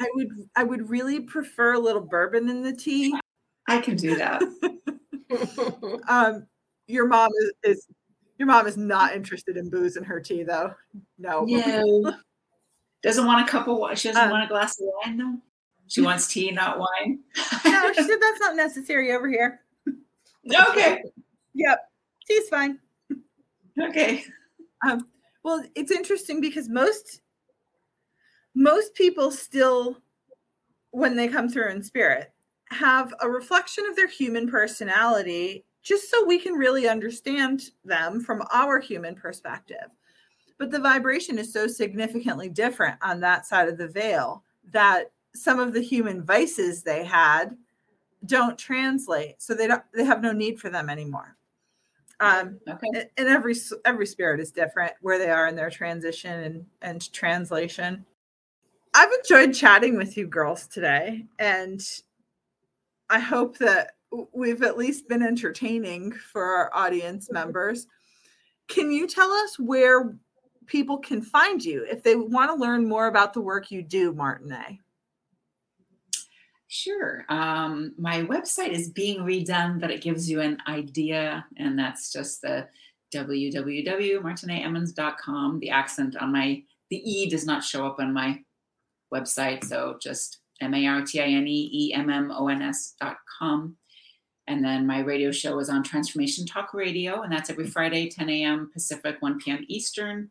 I 0.00 0.08
would 0.14 0.28
I 0.54 0.62
would 0.62 0.88
really 0.88 1.18
prefer 1.18 1.72
a 1.72 1.78
little 1.80 2.00
bourbon 2.00 2.48
in 2.48 2.62
the 2.62 2.72
tea. 2.72 3.18
I 3.66 3.80
can 3.80 3.96
do 3.96 4.16
that. 4.16 4.42
Um, 6.08 6.46
your 6.86 7.06
mom 7.06 7.30
is, 7.42 7.52
is 7.64 7.86
your 8.38 8.46
mom 8.46 8.66
is 8.66 8.76
not 8.76 9.14
interested 9.14 9.56
in 9.56 9.68
booze 9.70 9.96
in 9.96 10.04
her 10.04 10.20
tea 10.20 10.42
though. 10.44 10.74
No. 11.18 11.44
No. 11.44 12.14
Doesn't 13.02 13.26
want 13.26 13.46
a 13.48 13.50
cup 13.50 13.68
of 13.68 13.76
wine. 13.78 13.96
She 13.96 14.08
doesn't 14.08 14.22
Um, 14.24 14.30
want 14.30 14.44
a 14.44 14.48
glass 14.48 14.80
of 14.80 14.86
wine, 15.04 15.16
though. 15.16 15.36
She 15.86 16.00
wants 16.00 16.26
tea, 16.26 16.50
not 16.50 16.78
wine. 16.78 17.20
No, 17.64 17.92
she 17.92 18.02
said 18.02 18.18
that's 18.20 18.40
not 18.40 18.56
necessary 18.56 19.12
over 19.12 19.28
here. 19.28 19.60
okay. 20.70 21.02
Yep. 21.54 21.90
Tea's 22.26 22.48
fine. 22.48 22.78
Okay. 23.80 24.24
Um, 24.86 25.06
well, 25.44 25.62
it's 25.76 25.92
interesting 25.92 26.40
because 26.40 26.68
most 26.68 27.20
most 28.54 28.94
people 28.94 29.30
still, 29.30 29.98
when 30.90 31.14
they 31.16 31.28
come 31.28 31.48
through 31.48 31.70
in 31.70 31.82
spirit, 31.82 32.32
have 32.70 33.14
a 33.20 33.28
reflection 33.30 33.86
of 33.88 33.94
their 33.94 34.08
human 34.08 34.48
personality, 34.50 35.64
just 35.82 36.10
so 36.10 36.24
we 36.26 36.38
can 36.38 36.54
really 36.54 36.88
understand 36.88 37.70
them 37.84 38.20
from 38.20 38.42
our 38.52 38.78
human 38.78 39.14
perspective. 39.14 39.88
But 40.58 40.70
the 40.70 40.80
vibration 40.80 41.38
is 41.38 41.52
so 41.52 41.66
significantly 41.66 42.48
different 42.48 42.96
on 43.02 43.20
that 43.20 43.46
side 43.46 43.68
of 43.68 43.78
the 43.78 43.88
veil 43.88 44.42
that 44.72 45.12
some 45.34 45.60
of 45.60 45.72
the 45.72 45.80
human 45.80 46.22
vices 46.22 46.82
they 46.82 47.04
had 47.04 47.56
don't 48.26 48.58
translate, 48.58 49.40
so 49.40 49.54
they 49.54 49.68
don't 49.68 49.82
they 49.94 50.04
have 50.04 50.20
no 50.20 50.32
need 50.32 50.58
for 50.58 50.70
them 50.70 50.90
anymore. 50.90 51.36
Um, 52.20 52.58
Okay. 52.68 53.08
and 53.16 53.28
every 53.28 53.54
every 53.84 54.06
spirit 54.06 54.40
is 54.40 54.50
different 54.50 54.92
where 55.00 55.18
they 55.18 55.30
are 55.30 55.46
in 55.46 55.54
their 55.54 55.70
transition 55.70 56.40
and 56.42 56.66
and 56.82 57.12
translation 57.12 58.04
i've 58.94 59.12
enjoyed 59.22 59.54
chatting 59.54 59.96
with 59.96 60.16
you 60.16 60.26
girls 60.26 60.66
today 60.66 61.24
and 61.38 61.80
i 63.08 63.20
hope 63.20 63.56
that 63.58 63.92
we've 64.32 64.62
at 64.62 64.78
least 64.78 65.08
been 65.08 65.22
entertaining 65.22 66.12
for 66.12 66.44
our 66.44 66.70
audience 66.74 67.30
members 67.30 67.86
can 68.68 68.90
you 68.90 69.06
tell 69.06 69.30
us 69.30 69.58
where 69.58 70.16
people 70.66 70.98
can 70.98 71.22
find 71.22 71.64
you 71.64 71.86
if 71.90 72.02
they 72.02 72.14
want 72.14 72.50
to 72.50 72.54
learn 72.54 72.88
more 72.88 73.06
about 73.06 73.32
the 73.32 73.40
work 73.40 73.70
you 73.70 73.82
do 73.82 74.12
Martine 74.12 74.78
Sure. 76.70 77.24
Um, 77.30 77.94
my 77.96 78.24
website 78.24 78.72
is 78.72 78.90
being 78.90 79.20
redone, 79.20 79.80
but 79.80 79.90
it 79.90 80.02
gives 80.02 80.30
you 80.30 80.42
an 80.42 80.58
idea, 80.68 81.46
and 81.56 81.78
that's 81.78 82.12
just 82.12 82.42
the 82.42 82.68
www.martineemmons.com. 83.14 85.60
The 85.60 85.70
accent 85.70 86.16
on 86.16 86.30
my 86.30 86.62
the 86.90 86.96
e 86.96 87.30
does 87.30 87.46
not 87.46 87.64
show 87.64 87.86
up 87.86 88.00
on 88.00 88.12
my 88.12 88.42
website, 89.12 89.64
so 89.64 89.96
just 90.00 90.40
m 90.60 90.74
a 90.74 90.86
r 90.86 91.02
t 91.02 91.20
i 91.20 91.26
n 91.26 91.48
e 91.48 91.70
e 91.72 91.94
m 91.94 92.10
m 92.10 92.30
o 92.30 92.48
n 92.48 92.60
s 92.60 92.94
dot 93.00 93.16
com. 93.38 93.78
And 94.48 94.64
then 94.64 94.86
my 94.86 95.00
radio 95.00 95.30
show 95.30 95.58
is 95.58 95.68
on 95.68 95.82
Transformation 95.82 96.46
Talk 96.46 96.72
Radio, 96.72 97.20
and 97.20 97.30
that's 97.30 97.50
every 97.50 97.66
Friday, 97.66 98.08
10 98.08 98.30
a.m. 98.30 98.70
Pacific, 98.72 99.16
1 99.20 99.38
p.m. 99.40 99.64
Eastern. 99.68 100.30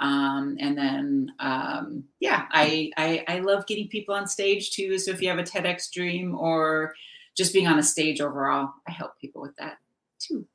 Um, 0.00 0.58
and 0.60 0.76
then, 0.76 1.32
um, 1.40 2.04
yeah, 2.20 2.44
I, 2.52 2.90
I 2.96 3.24
I 3.26 3.38
love 3.40 3.66
getting 3.66 3.88
people 3.88 4.14
on 4.14 4.28
stage 4.28 4.70
too. 4.70 4.98
So 4.98 5.10
if 5.10 5.20
you 5.20 5.28
have 5.28 5.38
a 5.38 5.42
TEDx 5.42 5.90
dream 5.90 6.36
or 6.36 6.94
just 7.36 7.52
being 7.52 7.66
on 7.66 7.78
a 7.78 7.82
stage 7.82 8.20
overall, 8.20 8.74
I 8.86 8.92
help 8.92 9.18
people 9.18 9.40
with 9.42 9.56
that 9.56 9.78
too. 10.20 10.46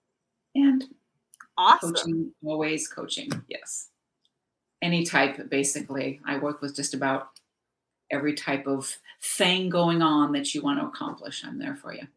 And 0.56 0.86
awesome 1.58 1.94
coaching, 1.94 2.32
always 2.46 2.88
coaching, 2.88 3.30
yes. 3.50 3.90
Any 4.82 5.04
type, 5.04 5.50
basically. 5.50 6.22
I 6.26 6.38
work 6.38 6.62
with 6.62 6.76
just 6.76 6.94
about 6.94 7.30
every 8.12 8.36
type 8.36 8.68
of 8.68 8.98
thing 9.22 9.70
going 9.70 10.02
on 10.02 10.32
that 10.34 10.54
you 10.54 10.62
want 10.62 10.80
to 10.80 10.86
accomplish. 10.86 11.44
I'm 11.44 11.58
there 11.58 11.76
for 11.76 11.94
you. 11.94 12.08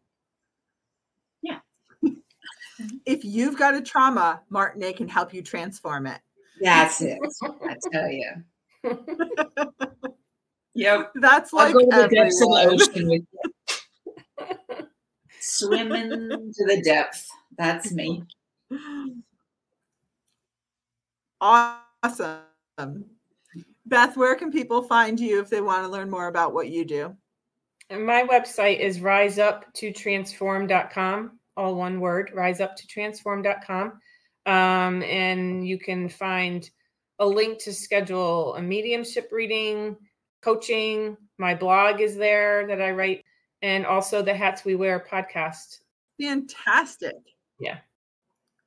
if 3.05 3.23
you've 3.23 3.57
got 3.57 3.75
a 3.75 3.81
trauma 3.81 4.41
Martine 4.49 4.93
can 4.93 5.07
help 5.07 5.33
you 5.33 5.41
transform 5.41 6.07
it 6.07 6.19
That's 6.61 7.01
it. 7.01 7.17
I 7.43 7.75
tell 7.91 8.09
you. 8.09 8.31
Yep. 10.73 11.11
that's 11.15 11.53
like 11.53 11.73
I'll 11.73 11.81
like 11.81 11.89
go 11.89 12.03
to 12.03 12.07
the 12.07 12.15
depths 12.15 12.39
of 12.39 12.49
the 12.49 12.67
ocean 12.69 13.09
with 13.09 13.23
you. 14.79 14.87
Swimming 15.39 16.51
to 16.53 16.65
the 16.67 16.81
depth. 16.83 17.27
That's 17.57 17.91
me. 17.91 18.21
Awesome. 21.41 23.05
Beth, 23.85 24.17
where 24.17 24.35
can 24.35 24.51
people 24.51 24.83
find 24.83 25.19
you 25.19 25.39
if 25.39 25.49
they 25.49 25.61
want 25.61 25.83
to 25.83 25.89
learn 25.89 26.11
more 26.11 26.27
about 26.27 26.53
what 26.53 26.69
you 26.69 26.85
do? 26.85 27.15
And 27.89 28.05
my 28.05 28.23
website 28.23 28.79
is 28.79 28.99
riseuptotransform.com, 28.99 31.36
all 31.57 31.75
one 31.75 31.99
word, 31.99 32.31
riseuptotransform.com. 32.33 33.99
Um, 34.45 35.03
and 35.03 35.67
you 35.67 35.77
can 35.77 36.07
find 36.07 36.69
a 37.19 37.25
link 37.25 37.59
to 37.63 37.73
schedule 37.73 38.55
a 38.55 38.61
mediumship 38.61 39.29
reading, 39.31 39.97
coaching. 40.41 41.17
My 41.37 41.53
blog 41.55 41.99
is 41.99 42.15
there 42.15 42.65
that 42.67 42.81
I 42.81 42.91
write, 42.91 43.25
and 43.61 43.85
also 43.85 44.21
the 44.21 44.33
Hats 44.33 44.63
We 44.63 44.75
Wear 44.75 44.99
podcast. 44.99 45.79
Fantastic. 46.21 47.15
Yeah. 47.59 47.79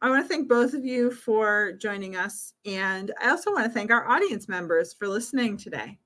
I 0.03 0.11
want 0.11 0.25
to 0.25 0.29
thank 0.29 0.49
both 0.49 0.75
of 0.75 0.85
you 0.85 1.11
for 1.11 1.73
joining 1.73 2.17
us. 2.17 2.55
And 2.67 3.13
I 3.23 3.31
also 3.31 3.53
want 3.53 3.65
to 3.67 3.71
thank 3.71 3.91
our 3.91 4.09
audience 4.09 4.49
members 4.49 4.95
for 4.95 5.07
listening 5.07 5.57
today. 5.57 5.99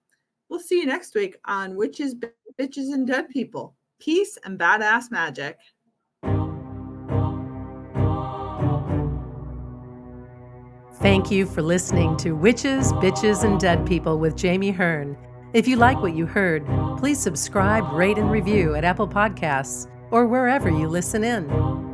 We'll 0.48 0.60
see 0.60 0.80
you 0.80 0.86
next 0.86 1.14
week 1.14 1.36
on 1.46 1.76
Witches, 1.76 2.14
Bitches, 2.58 2.92
and 2.92 3.06
Dead 3.06 3.28
People. 3.30 3.74
peace 4.00 4.36
and 4.44 4.58
badass 4.58 5.10
magic. 5.10 5.56
Thank 11.04 11.30
you 11.30 11.44
for 11.44 11.60
listening 11.60 12.16
to 12.16 12.32
Witches, 12.32 12.90
Bitches, 12.94 13.44
and 13.44 13.60
Dead 13.60 13.84
People 13.84 14.18
with 14.18 14.38
Jami 14.38 14.70
Hearn. 14.70 15.18
If 15.52 15.68
you 15.68 15.76
like 15.76 16.00
what 16.00 16.16
you 16.16 16.24
heard, 16.24 16.64
please 16.96 17.20
subscribe, 17.20 17.92
rate, 17.92 18.16
and 18.16 18.30
review 18.30 18.74
at 18.74 18.84
Apple 18.84 19.06
Podcasts 19.06 19.86
or 20.10 20.26
wherever 20.26 20.70
you 20.70 20.88
listen 20.88 21.22
in. 21.22 21.93